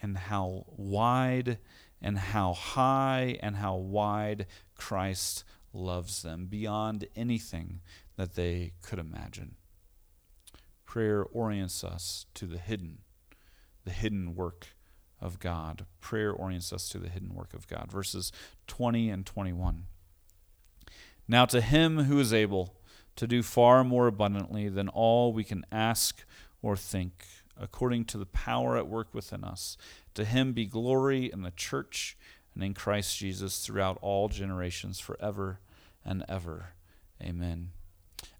and 0.00 0.16
how 0.16 0.64
wide 0.76 1.58
and 2.02 2.18
how 2.18 2.52
high 2.52 3.38
and 3.40 3.56
how 3.56 3.76
wide 3.76 4.46
Christ 4.76 5.44
loves 5.72 6.22
them 6.22 6.46
beyond 6.46 7.06
anything 7.16 7.80
that 8.16 8.34
they 8.34 8.72
could 8.82 8.98
imagine. 8.98 9.54
Prayer 10.84 11.24
orients 11.24 11.82
us 11.82 12.26
to 12.34 12.46
the 12.46 12.58
hidden, 12.58 12.98
the 13.84 13.90
hidden 13.90 14.34
work 14.34 14.68
of 15.20 15.38
God. 15.38 15.86
Prayer 16.00 16.32
orients 16.32 16.72
us 16.72 16.88
to 16.90 16.98
the 16.98 17.08
hidden 17.08 17.34
work 17.34 17.54
of 17.54 17.66
God. 17.66 17.90
Verses 17.90 18.32
20 18.66 19.08
and 19.08 19.24
21. 19.24 19.84
Now, 21.28 21.46
to 21.46 21.60
him 21.60 22.04
who 22.04 22.18
is 22.18 22.32
able 22.32 22.76
to 23.16 23.26
do 23.26 23.42
far 23.42 23.84
more 23.84 24.06
abundantly 24.06 24.68
than 24.68 24.88
all 24.88 25.32
we 25.32 25.44
can 25.44 25.64
ask 25.70 26.24
or 26.60 26.76
think, 26.76 27.24
according 27.62 28.04
to 28.06 28.18
the 28.18 28.26
power 28.26 28.76
at 28.76 28.88
work 28.88 29.14
within 29.14 29.44
us, 29.44 29.76
to 30.14 30.24
him 30.24 30.52
be 30.52 30.66
glory 30.66 31.30
in 31.32 31.42
the 31.42 31.52
church 31.52 32.16
and 32.54 32.62
in 32.62 32.74
Christ 32.74 33.16
Jesus 33.16 33.64
throughout 33.64 33.98
all 34.02 34.28
generations, 34.28 35.00
forever 35.00 35.60
and 36.04 36.24
ever. 36.28 36.74
Amen. 37.22 37.70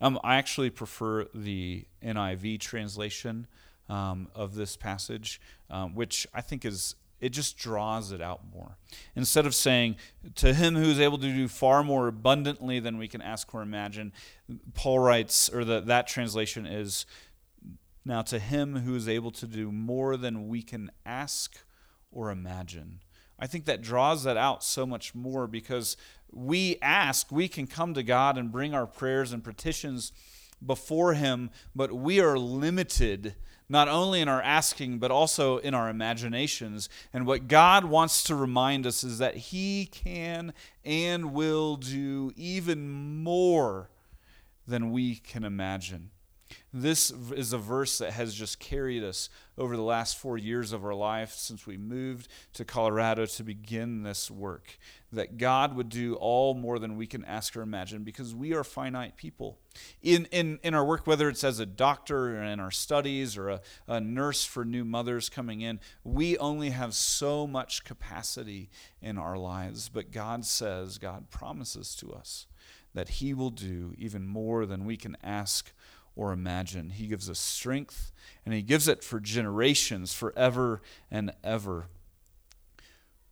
Um, 0.00 0.18
I 0.24 0.36
actually 0.36 0.70
prefer 0.70 1.26
the 1.32 1.86
NIV 2.04 2.60
translation 2.60 3.46
um, 3.88 4.28
of 4.34 4.54
this 4.54 4.76
passage, 4.76 5.40
um, 5.70 5.94
which 5.94 6.26
I 6.34 6.40
think 6.40 6.64
is 6.64 6.96
it 7.22 7.30
just 7.30 7.56
draws 7.56 8.10
it 8.10 8.20
out 8.20 8.40
more. 8.52 8.76
Instead 9.14 9.46
of 9.46 9.54
saying, 9.54 9.94
to 10.34 10.52
him 10.52 10.74
who 10.74 10.90
is 10.90 10.98
able 10.98 11.18
to 11.18 11.32
do 11.32 11.46
far 11.46 11.84
more 11.84 12.08
abundantly 12.08 12.80
than 12.80 12.98
we 12.98 13.06
can 13.06 13.22
ask 13.22 13.54
or 13.54 13.62
imagine, 13.62 14.12
Paul 14.74 14.98
writes, 14.98 15.48
or 15.48 15.64
the, 15.64 15.80
that 15.82 16.08
translation 16.08 16.66
is, 16.66 17.06
now 18.04 18.22
to 18.22 18.38
him 18.38 18.80
who 18.80 18.94
is 18.94 19.08
able 19.08 19.30
to 19.32 19.46
do 19.46 19.70
more 19.70 20.16
than 20.16 20.48
we 20.48 20.62
can 20.62 20.90
ask 21.06 21.58
or 22.10 22.30
imagine. 22.30 23.00
I 23.38 23.46
think 23.46 23.64
that 23.64 23.82
draws 23.82 24.24
that 24.24 24.36
out 24.36 24.62
so 24.62 24.86
much 24.86 25.14
more 25.14 25.46
because 25.46 25.96
we 26.30 26.78
ask, 26.80 27.32
we 27.32 27.48
can 27.48 27.66
come 27.66 27.92
to 27.94 28.02
God 28.02 28.38
and 28.38 28.52
bring 28.52 28.74
our 28.74 28.86
prayers 28.86 29.32
and 29.32 29.42
petitions 29.42 30.12
before 30.64 31.14
Him, 31.14 31.50
but 31.74 31.92
we 31.92 32.20
are 32.20 32.38
limited 32.38 33.34
not 33.68 33.88
only 33.88 34.20
in 34.20 34.28
our 34.28 34.42
asking, 34.42 34.98
but 34.98 35.10
also 35.10 35.56
in 35.58 35.74
our 35.74 35.88
imaginations. 35.88 36.88
And 37.12 37.26
what 37.26 37.48
God 37.48 37.84
wants 37.84 38.22
to 38.24 38.36
remind 38.36 38.86
us 38.86 39.02
is 39.02 39.18
that 39.18 39.34
He 39.36 39.86
can 39.86 40.52
and 40.84 41.32
will 41.32 41.76
do 41.76 42.32
even 42.36 42.88
more 43.24 43.90
than 44.68 44.92
we 44.92 45.16
can 45.16 45.42
imagine. 45.42 46.11
This 46.74 47.10
is 47.10 47.52
a 47.52 47.58
verse 47.58 47.98
that 47.98 48.14
has 48.14 48.34
just 48.34 48.58
carried 48.58 49.04
us 49.04 49.28
over 49.58 49.76
the 49.76 49.82
last 49.82 50.16
four 50.16 50.38
years 50.38 50.72
of 50.72 50.86
our 50.86 50.94
life 50.94 51.34
since 51.34 51.66
we 51.66 51.76
moved 51.76 52.28
to 52.54 52.64
Colorado 52.64 53.26
to 53.26 53.42
begin 53.42 54.02
this 54.02 54.30
work. 54.30 54.78
That 55.12 55.36
God 55.36 55.76
would 55.76 55.90
do 55.90 56.14
all 56.14 56.54
more 56.54 56.78
than 56.78 56.96
we 56.96 57.06
can 57.06 57.26
ask 57.26 57.54
or 57.54 57.60
imagine 57.60 58.04
because 58.04 58.34
we 58.34 58.54
are 58.54 58.64
finite 58.64 59.18
people. 59.18 59.58
In, 60.02 60.26
in, 60.32 60.60
in 60.62 60.72
our 60.72 60.84
work, 60.84 61.06
whether 61.06 61.28
it's 61.28 61.44
as 61.44 61.60
a 61.60 61.66
doctor 61.66 62.38
or 62.38 62.42
in 62.42 62.58
our 62.58 62.70
studies 62.70 63.36
or 63.36 63.50
a, 63.50 63.60
a 63.86 64.00
nurse 64.00 64.46
for 64.46 64.64
new 64.64 64.86
mothers 64.86 65.28
coming 65.28 65.60
in, 65.60 65.78
we 66.04 66.38
only 66.38 66.70
have 66.70 66.94
so 66.94 67.46
much 67.46 67.84
capacity 67.84 68.70
in 69.02 69.18
our 69.18 69.36
lives. 69.36 69.90
But 69.90 70.10
God 70.10 70.46
says, 70.46 70.96
God 70.96 71.28
promises 71.28 71.94
to 71.96 72.14
us 72.14 72.46
that 72.94 73.08
He 73.08 73.34
will 73.34 73.50
do 73.50 73.94
even 73.98 74.26
more 74.26 74.66
than 74.66 74.84
we 74.86 74.96
can 74.96 75.16
ask 75.22 75.72
or 76.16 76.32
imagine. 76.32 76.90
He 76.90 77.06
gives 77.06 77.28
us 77.28 77.38
strength, 77.38 78.12
and 78.44 78.54
He 78.54 78.62
gives 78.62 78.88
it 78.88 79.02
for 79.02 79.20
generations, 79.20 80.12
forever 80.12 80.82
and 81.10 81.32
ever. 81.42 81.86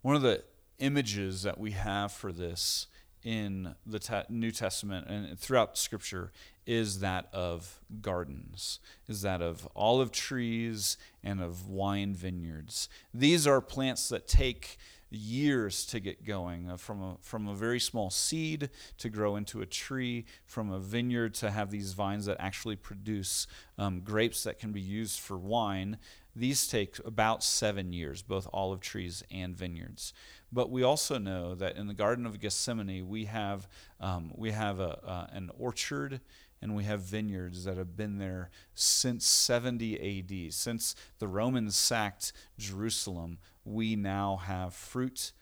One 0.02 0.16
of 0.16 0.22
the 0.22 0.44
images 0.78 1.42
that 1.42 1.58
we 1.58 1.72
have 1.72 2.10
for 2.10 2.32
this 2.32 2.86
in 3.22 3.74
the 3.84 3.98
te- 3.98 4.22
New 4.30 4.50
Testament 4.50 5.06
and 5.08 5.38
throughout 5.38 5.76
Scripture 5.76 6.32
is 6.66 7.00
that 7.00 7.28
of 7.32 7.80
gardens, 8.00 8.78
is 9.08 9.22
that 9.22 9.42
of 9.42 9.68
olive 9.74 10.12
trees 10.12 10.96
and 11.22 11.40
of 11.40 11.68
wine 11.68 12.14
vineyards. 12.14 12.88
These 13.12 13.46
are 13.46 13.60
plants 13.60 14.08
that 14.08 14.26
take 14.26 14.78
years 15.10 15.84
to 15.86 16.00
get 16.00 16.24
going 16.24 16.70
uh, 16.70 16.76
from 16.76 17.02
a, 17.02 17.16
from 17.20 17.48
a 17.48 17.54
very 17.54 17.80
small 17.80 18.10
seed 18.10 18.70
to 18.98 19.08
grow 19.08 19.36
into 19.36 19.60
a 19.60 19.66
tree, 19.66 20.24
from 20.46 20.70
a 20.70 20.78
vineyard 20.78 21.34
to 21.34 21.50
have 21.50 21.70
these 21.70 21.92
vines 21.92 22.26
that 22.26 22.36
actually 22.40 22.76
produce 22.76 23.46
um, 23.78 24.00
grapes 24.00 24.44
that 24.44 24.58
can 24.58 24.72
be 24.72 24.80
used 24.80 25.20
for 25.20 25.36
wine. 25.36 25.98
These 26.34 26.68
take 26.68 26.98
about 27.04 27.42
seven 27.42 27.92
years, 27.92 28.22
both 28.22 28.48
olive 28.52 28.80
trees 28.80 29.24
and 29.30 29.56
vineyards. 29.56 30.12
But 30.52 30.70
we 30.70 30.82
also 30.82 31.18
know 31.18 31.54
that 31.54 31.76
in 31.76 31.86
the 31.86 31.94
Garden 31.94 32.26
of 32.26 32.40
Gethsemane, 32.40 33.08
we 33.08 33.24
have, 33.24 33.68
um, 34.00 34.32
we 34.34 34.52
have 34.52 34.80
a, 34.80 35.00
uh, 35.04 35.26
an 35.32 35.50
orchard 35.58 36.20
and 36.62 36.76
we 36.76 36.84
have 36.84 37.00
vineyards 37.00 37.64
that 37.64 37.76
have 37.78 37.96
been 37.96 38.18
there 38.18 38.50
since 38.74 39.26
70 39.26 40.20
AD. 40.20 40.52
Since 40.52 40.94
the 41.18 41.28
Romans 41.28 41.76
sacked 41.76 42.32
Jerusalem, 42.58 43.38
we 43.64 43.96
now 43.96 44.36
have 44.36 44.74
fruit 44.74 45.32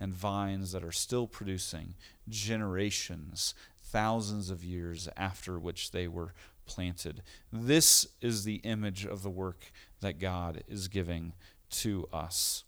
and 0.00 0.14
vines 0.14 0.72
that 0.72 0.84
are 0.84 0.92
still 0.92 1.26
producing 1.26 1.94
generations, 2.28 3.54
thousands 3.82 4.50
of 4.50 4.64
years 4.64 5.08
after 5.16 5.58
which 5.58 5.90
they 5.90 6.06
were 6.06 6.34
planted. 6.66 7.22
This 7.52 8.06
is 8.20 8.44
the 8.44 8.56
image 8.56 9.04
of 9.04 9.22
the 9.22 9.30
work 9.30 9.72
that 10.00 10.18
God 10.18 10.62
is 10.68 10.88
giving 10.88 11.32
to 11.70 12.08
us. 12.12 12.64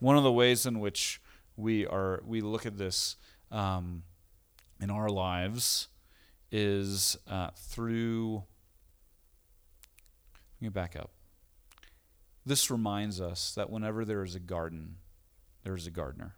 One 0.00 0.16
of 0.16 0.24
the 0.24 0.32
ways 0.32 0.66
in 0.66 0.80
which 0.80 1.20
we 1.56 1.86
are 1.86 2.20
we 2.26 2.40
look 2.40 2.66
at 2.66 2.78
this 2.78 3.16
um, 3.52 4.02
in 4.80 4.90
our 4.90 5.08
lives 5.08 5.88
is 6.50 7.16
uh, 7.28 7.50
through. 7.56 8.42
Let 10.60 10.62
me 10.62 10.68
back 10.70 10.96
up. 10.96 11.13
This 12.46 12.70
reminds 12.70 13.20
us 13.20 13.54
that 13.54 13.70
whenever 13.70 14.04
there 14.04 14.22
is 14.22 14.34
a 14.34 14.40
garden, 14.40 14.96
there 15.62 15.74
is 15.74 15.86
a 15.86 15.90
gardener. 15.90 16.34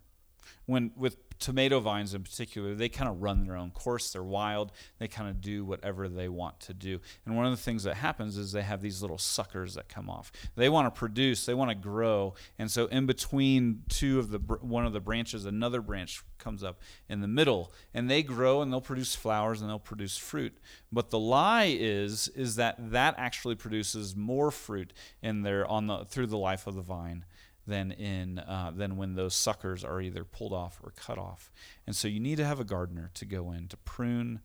When 0.66 0.92
with 0.96 1.25
tomato 1.38 1.80
vines 1.80 2.14
in 2.14 2.22
particular, 2.22 2.74
they 2.74 2.88
kind 2.88 3.08
of 3.08 3.22
run 3.22 3.44
their 3.44 3.56
own 3.56 3.70
course. 3.70 4.10
They're 4.10 4.22
wild. 4.22 4.72
They 4.98 5.08
kind 5.08 5.28
of 5.28 5.40
do 5.40 5.64
whatever 5.64 6.08
they 6.08 6.28
want 6.28 6.60
to 6.60 6.74
do. 6.74 7.00
And 7.24 7.36
one 7.36 7.46
of 7.46 7.50
the 7.50 7.56
things 7.56 7.84
that 7.84 7.96
happens 7.96 8.36
is 8.36 8.52
they 8.52 8.62
have 8.62 8.80
these 8.80 9.02
little 9.02 9.18
suckers 9.18 9.74
that 9.74 9.88
come 9.88 10.08
off. 10.08 10.32
They 10.54 10.68
want 10.68 10.92
to 10.92 10.98
produce, 10.98 11.46
they 11.46 11.54
want 11.54 11.70
to 11.70 11.74
grow. 11.74 12.34
And 12.58 12.70
so 12.70 12.86
in 12.86 13.06
between 13.06 13.82
two 13.88 14.18
of 14.18 14.30
the 14.30 14.38
one 14.38 14.86
of 14.86 14.92
the 14.92 15.00
branches, 15.00 15.44
another 15.44 15.80
branch 15.80 16.22
comes 16.38 16.62
up 16.62 16.80
in 17.08 17.20
the 17.20 17.28
middle, 17.28 17.72
and 17.94 18.10
they 18.10 18.22
grow 18.22 18.62
and 18.62 18.72
they'll 18.72 18.80
produce 18.80 19.14
flowers 19.14 19.60
and 19.60 19.70
they'll 19.70 19.78
produce 19.78 20.16
fruit. 20.16 20.56
But 20.92 21.10
the 21.10 21.18
lie 21.18 21.76
is 21.78 22.28
is 22.28 22.56
that 22.56 22.90
that 22.90 23.14
actually 23.18 23.54
produces 23.54 24.14
more 24.14 24.50
fruit 24.50 24.92
in 25.22 25.42
there 25.42 25.66
on 25.66 25.86
the 25.86 26.04
through 26.04 26.26
the 26.26 26.38
life 26.38 26.66
of 26.66 26.74
the 26.74 26.82
vine 26.82 27.24
than 27.66 27.92
in 27.92 28.38
uh, 28.38 28.72
than 28.74 28.96
when 28.96 29.14
those 29.14 29.34
suckers 29.34 29.84
are 29.84 30.00
either 30.00 30.24
pulled 30.24 30.52
off 30.52 30.80
or 30.82 30.92
cut 30.92 31.18
off. 31.18 31.50
And 31.86 31.94
so 31.94 32.08
you 32.08 32.20
need 32.20 32.36
to 32.36 32.44
have 32.44 32.60
a 32.60 32.64
gardener 32.64 33.10
to 33.14 33.24
go 33.24 33.52
in 33.52 33.68
to 33.68 33.76
prune, 33.76 34.40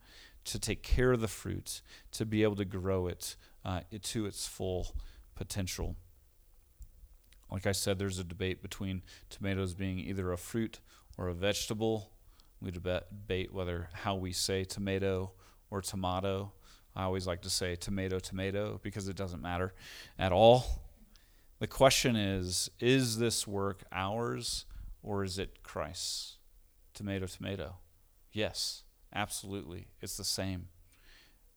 to 0.46 0.60
take 0.60 0.82
care 0.84 1.12
of 1.12 1.22
the 1.22 1.28
fruit, 1.28 1.82
to 2.14 2.26
be 2.26 2.44
able 2.44 2.56
to 2.56 2.66
grow 2.66 3.08
it, 3.08 3.36
uh, 3.64 3.82
it 3.92 4.04
to 4.04 4.26
its 4.26 4.48
full 4.48 4.96
potential. 5.36 5.96
Like 7.52 7.68
I 7.68 7.74
said, 7.74 8.00
there's 8.00 8.20
a 8.20 8.24
debate 8.24 8.62
between 8.62 9.02
tomatoes 9.30 9.74
being 9.74 10.00
either 10.00 10.32
a 10.32 10.38
fruit 10.38 10.80
or 11.18 11.28
a 11.28 11.34
vegetable. 11.34 12.10
We 12.62 12.72
debate 12.72 13.54
whether 13.54 13.90
how 13.92 14.16
we 14.16 14.32
say 14.32 14.64
tomato 14.64 15.32
or 15.70 15.82
tomato. 15.82 16.54
I 16.96 17.04
always 17.04 17.28
like 17.28 17.42
to 17.42 17.50
say 17.50 17.76
tomato, 17.76 18.20
tomato 18.20 18.80
because 18.84 19.08
it 19.08 19.16
doesn't 19.16 19.42
matter 19.42 19.74
at 20.18 20.32
all. 20.32 20.82
The 21.62 21.68
question 21.68 22.16
is 22.16 22.72
is 22.80 23.20
this 23.20 23.46
work 23.46 23.84
ours 23.92 24.66
or 25.04 25.24
is 25.24 25.38
it 25.38 25.62
Christ's? 25.62 26.38
Tomato, 26.96 27.28
tomato. 27.28 27.76
Yes, 28.34 28.82
absolutely. 29.14 29.90
It's 30.02 30.18
the 30.18 30.24
same. 30.24 30.70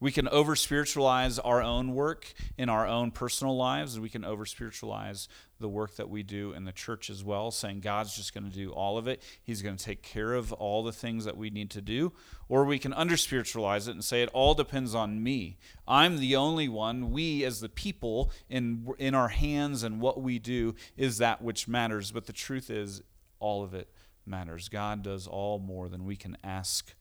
We 0.00 0.12
can 0.12 0.28
over 0.28 0.57
spiritualize 0.57 1.38
our 1.38 1.62
own 1.62 1.94
work 1.94 2.35
in 2.59 2.68
our 2.68 2.87
own 2.87 3.11
personal 3.11 3.57
lives, 3.57 3.94
and 3.94 4.02
we 4.02 4.09
can 4.09 4.24
over 4.24 4.44
spiritualize 4.44 5.28
the 5.61 5.68
work 5.68 5.96
that 5.96 6.11
we 6.11 6.22
do 6.22 6.52
in 6.52 6.64
the 6.64 6.72
church 6.72 7.09
as 7.09 7.24
well, 7.24 7.50
saying 7.50 7.80
God's 7.80 8.16
just 8.16 8.35
going 8.35 8.44
to 8.44 8.54
do 8.54 8.70
all 8.70 8.98
of 8.98 9.07
it. 9.07 9.22
He's 9.42 9.62
going 9.62 9.76
to 9.76 9.85
take 9.85 10.02
care 10.02 10.35
of 10.35 10.52
all 10.52 10.83
the 10.83 10.92
things 10.92 11.24
that 11.24 11.37
we 11.37 11.48
need 11.48 11.70
to 11.70 11.80
do. 11.80 12.12
Or 12.48 12.64
we 12.64 12.78
can 12.78 12.92
under 12.92 13.16
spiritualize 13.16 13.88
it 13.88 13.92
and 13.92 14.04
say 14.04 14.22
it 14.22 14.30
all 14.33 14.54
depends 14.54 14.94
on 14.94 15.22
me. 15.22 15.57
I'm 15.88 16.18
the 16.18 16.37
only 16.37 16.68
one. 16.68 17.11
We, 17.11 17.44
as 17.44 17.61
the 17.61 17.68
people, 17.68 18.30
in, 18.50 18.88
in 18.98 19.14
our 19.14 19.28
hands 19.28 19.83
and 19.83 20.00
what 20.00 20.20
we 20.20 20.38
do, 20.38 20.74
is 20.96 21.18
that 21.18 21.40
which 21.40 21.68
matters. 21.68 22.11
But 22.11 22.26
the 22.26 22.33
truth 22.33 22.68
is, 22.68 23.00
all 23.38 23.62
of 23.62 23.74
it 23.74 23.88
matters. 24.26 24.68
God 24.68 25.02
does 25.02 25.26
all 25.26 25.59
more 25.59 25.88
than 25.88 26.04
we 26.04 26.16
can 26.16 26.37
ask 26.42 26.94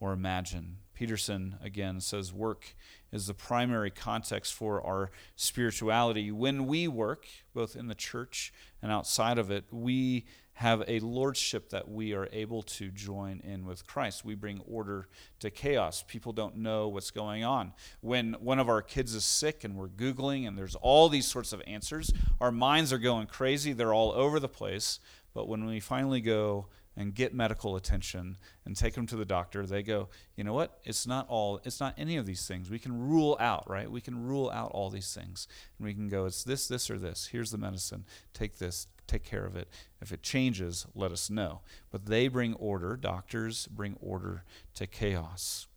or 0.00 0.12
imagine. 0.12 0.78
Peterson 1.00 1.56
again 1.64 1.98
says 1.98 2.30
work 2.30 2.74
is 3.10 3.26
the 3.26 3.32
primary 3.32 3.90
context 3.90 4.52
for 4.52 4.86
our 4.86 5.10
spirituality. 5.34 6.30
When 6.30 6.66
we 6.66 6.88
work, 6.88 7.24
both 7.54 7.74
in 7.74 7.86
the 7.86 7.94
church 7.94 8.52
and 8.82 8.92
outside 8.92 9.38
of 9.38 9.50
it, 9.50 9.64
we 9.70 10.26
have 10.52 10.84
a 10.86 11.00
lordship 11.00 11.70
that 11.70 11.90
we 11.90 12.12
are 12.12 12.28
able 12.32 12.60
to 12.64 12.90
join 12.90 13.40
in 13.40 13.64
with 13.64 13.86
Christ. 13.86 14.26
We 14.26 14.34
bring 14.34 14.60
order 14.70 15.08
to 15.38 15.48
chaos. 15.48 16.04
People 16.06 16.34
don't 16.34 16.58
know 16.58 16.88
what's 16.88 17.10
going 17.10 17.44
on. 17.44 17.72
When 18.02 18.34
one 18.34 18.58
of 18.58 18.68
our 18.68 18.82
kids 18.82 19.14
is 19.14 19.24
sick 19.24 19.64
and 19.64 19.76
we're 19.76 19.88
Googling 19.88 20.46
and 20.46 20.58
there's 20.58 20.74
all 20.74 21.08
these 21.08 21.26
sorts 21.26 21.54
of 21.54 21.62
answers, 21.66 22.12
our 22.42 22.52
minds 22.52 22.92
are 22.92 22.98
going 22.98 23.26
crazy. 23.26 23.72
They're 23.72 23.94
all 23.94 24.12
over 24.12 24.38
the 24.38 24.48
place. 24.48 25.00
But 25.32 25.48
when 25.48 25.64
we 25.64 25.80
finally 25.80 26.20
go 26.20 26.66
and 26.96 27.14
get 27.14 27.34
medical 27.34 27.76
attention 27.76 28.36
and 28.64 28.76
take 28.76 28.94
them 28.94 29.06
to 29.06 29.16
the 29.16 29.24
doctor, 29.24 29.64
they 29.64 29.82
go, 29.82 30.08
you 30.36 30.44
know 30.44 30.52
what? 30.52 30.78
It's 30.84 31.06
not 31.06 31.26
all, 31.28 31.60
it's 31.64 31.80
not 31.80 31.94
any 31.96 32.16
of 32.16 32.26
these 32.26 32.46
things. 32.46 32.70
We 32.70 32.78
can 32.78 32.98
rule 32.98 33.36
out, 33.40 33.68
right? 33.68 33.90
We 33.90 34.00
can 34.00 34.22
rule 34.22 34.50
out 34.50 34.72
all 34.72 34.90
these 34.90 35.14
things. 35.14 35.46
And 35.78 35.86
we 35.86 35.94
can 35.94 36.08
go, 36.08 36.26
it's 36.26 36.44
this, 36.44 36.68
this, 36.68 36.90
or 36.90 36.98
this. 36.98 37.28
Here's 37.32 37.50
the 37.50 37.58
medicine. 37.58 38.04
Take 38.34 38.58
this, 38.58 38.86
take 39.06 39.24
care 39.24 39.44
of 39.46 39.56
it. 39.56 39.68
If 40.00 40.12
it 40.12 40.22
changes, 40.22 40.86
let 40.94 41.12
us 41.12 41.30
know. 41.30 41.60
But 41.90 42.06
they 42.06 42.28
bring 42.28 42.54
order, 42.54 42.96
doctors 42.96 43.66
bring 43.66 43.96
order 44.00 44.44
to 44.74 44.86
chaos. 44.86 45.68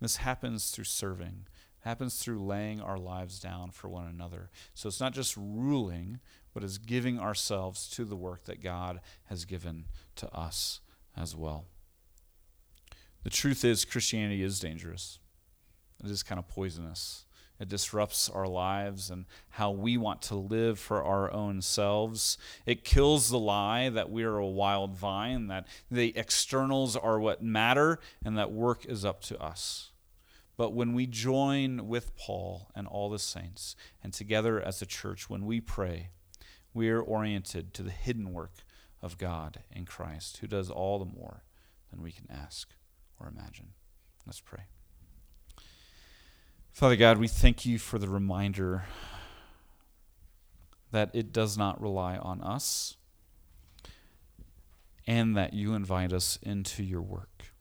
This 0.00 0.16
happens 0.16 0.70
through 0.70 0.84
serving 0.84 1.46
happens 1.82 2.18
through 2.18 2.44
laying 2.44 2.80
our 2.80 2.98
lives 2.98 3.38
down 3.40 3.70
for 3.70 3.88
one 3.88 4.06
another. 4.06 4.50
So 4.74 4.88
it's 4.88 5.00
not 5.00 5.12
just 5.12 5.36
ruling, 5.36 6.20
but 6.54 6.64
it's 6.64 6.78
giving 6.78 7.18
ourselves 7.18 7.88
to 7.90 8.04
the 8.04 8.16
work 8.16 8.44
that 8.44 8.62
God 8.62 9.00
has 9.24 9.44
given 9.44 9.86
to 10.16 10.32
us 10.34 10.80
as 11.16 11.34
well. 11.34 11.66
The 13.22 13.30
truth 13.30 13.64
is, 13.64 13.84
Christianity 13.84 14.42
is 14.42 14.58
dangerous. 14.58 15.18
It 16.02 16.10
is 16.10 16.22
kind 16.22 16.38
of 16.38 16.48
poisonous. 16.48 17.24
It 17.60 17.68
disrupts 17.68 18.28
our 18.28 18.48
lives 18.48 19.08
and 19.08 19.24
how 19.50 19.70
we 19.70 19.96
want 19.96 20.20
to 20.22 20.34
live 20.34 20.80
for 20.80 21.04
our 21.04 21.32
own 21.32 21.62
selves. 21.62 22.36
It 22.66 22.82
kills 22.82 23.28
the 23.28 23.38
lie 23.38 23.88
that 23.88 24.10
we 24.10 24.24
are 24.24 24.38
a 24.38 24.46
wild 24.46 24.96
vine, 24.96 25.46
that 25.46 25.68
the 25.88 26.12
externals 26.16 26.96
are 26.96 27.20
what 27.20 27.40
matter, 27.40 28.00
and 28.24 28.36
that 28.36 28.50
work 28.50 28.84
is 28.84 29.04
up 29.04 29.20
to 29.22 29.40
us. 29.40 29.92
But 30.56 30.74
when 30.74 30.92
we 30.92 31.06
join 31.06 31.86
with 31.86 32.16
Paul 32.16 32.70
and 32.74 32.88
all 32.88 33.08
the 33.08 33.20
saints, 33.20 33.76
and 34.02 34.12
together 34.12 34.60
as 34.60 34.82
a 34.82 34.86
church, 34.86 35.30
when 35.30 35.46
we 35.46 35.60
pray, 35.60 36.10
we 36.74 36.88
are 36.90 37.00
oriented 37.00 37.74
to 37.74 37.82
the 37.82 37.90
hidden 37.90 38.32
work 38.32 38.64
of 39.02 39.18
God 39.18 39.60
in 39.70 39.84
Christ, 39.84 40.38
who 40.38 40.46
does 40.46 40.70
all 40.70 40.98
the 40.98 41.04
more 41.04 41.42
than 41.90 42.02
we 42.02 42.12
can 42.12 42.26
ask 42.30 42.70
or 43.18 43.28
imagine. 43.28 43.68
Let's 44.26 44.40
pray. 44.40 44.62
Father 46.72 46.96
God, 46.96 47.18
we 47.18 47.28
thank 47.28 47.66
you 47.66 47.78
for 47.78 47.98
the 47.98 48.08
reminder 48.08 48.84
that 50.90 51.10
it 51.12 51.32
does 51.32 51.58
not 51.58 51.80
rely 51.80 52.16
on 52.16 52.40
us 52.40 52.96
and 55.06 55.36
that 55.36 55.52
you 55.52 55.74
invite 55.74 56.12
us 56.12 56.38
into 56.42 56.82
your 56.82 57.02
work. 57.02 57.52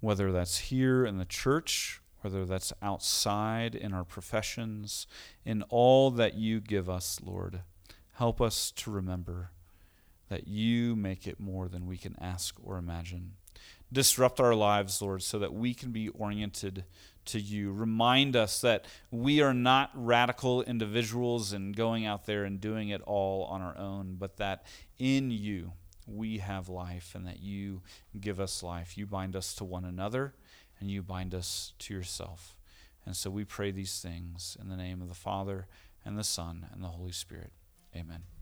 Whether 0.00 0.32
that's 0.32 0.58
here 0.58 1.06
in 1.06 1.18
the 1.18 1.24
church, 1.24 2.00
whether 2.20 2.44
that's 2.44 2.72
outside 2.82 3.74
in 3.74 3.94
our 3.94 4.04
professions, 4.04 5.06
in 5.44 5.62
all 5.68 6.10
that 6.10 6.34
you 6.34 6.60
give 6.60 6.90
us, 6.90 7.20
Lord. 7.22 7.60
Help 8.16 8.40
us 8.40 8.70
to 8.70 8.90
remember 8.90 9.50
that 10.30 10.48
you 10.48 10.96
make 10.96 11.26
it 11.26 11.38
more 11.38 11.68
than 11.68 11.86
we 11.86 11.98
can 11.98 12.16
ask 12.18 12.56
or 12.64 12.78
imagine. 12.78 13.32
Disrupt 13.92 14.40
our 14.40 14.54
lives, 14.54 15.02
Lord, 15.02 15.22
so 15.22 15.38
that 15.38 15.52
we 15.52 15.74
can 15.74 15.92
be 15.92 16.08
oriented 16.08 16.84
to 17.26 17.38
you. 17.38 17.72
Remind 17.72 18.34
us 18.34 18.60
that 18.62 18.86
we 19.10 19.42
are 19.42 19.52
not 19.52 19.90
radical 19.94 20.62
individuals 20.62 21.52
and 21.52 21.76
going 21.76 22.06
out 22.06 22.24
there 22.24 22.44
and 22.44 22.58
doing 22.58 22.88
it 22.88 23.02
all 23.02 23.44
on 23.44 23.60
our 23.60 23.76
own, 23.76 24.16
but 24.18 24.38
that 24.38 24.64
in 24.98 25.30
you 25.30 25.72
we 26.06 26.38
have 26.38 26.70
life 26.70 27.14
and 27.14 27.26
that 27.26 27.40
you 27.40 27.82
give 28.18 28.40
us 28.40 28.62
life. 28.62 28.96
You 28.96 29.04
bind 29.04 29.36
us 29.36 29.54
to 29.56 29.64
one 29.64 29.84
another 29.84 30.32
and 30.80 30.90
you 30.90 31.02
bind 31.02 31.34
us 31.34 31.74
to 31.80 31.92
yourself. 31.92 32.56
And 33.04 33.14
so 33.14 33.28
we 33.28 33.44
pray 33.44 33.72
these 33.72 34.00
things 34.00 34.56
in 34.58 34.70
the 34.70 34.76
name 34.76 35.02
of 35.02 35.08
the 35.08 35.14
Father 35.14 35.66
and 36.02 36.18
the 36.18 36.24
Son 36.24 36.66
and 36.72 36.82
the 36.82 36.88
Holy 36.88 37.12
Spirit. 37.12 37.52
Amen. 37.96 38.35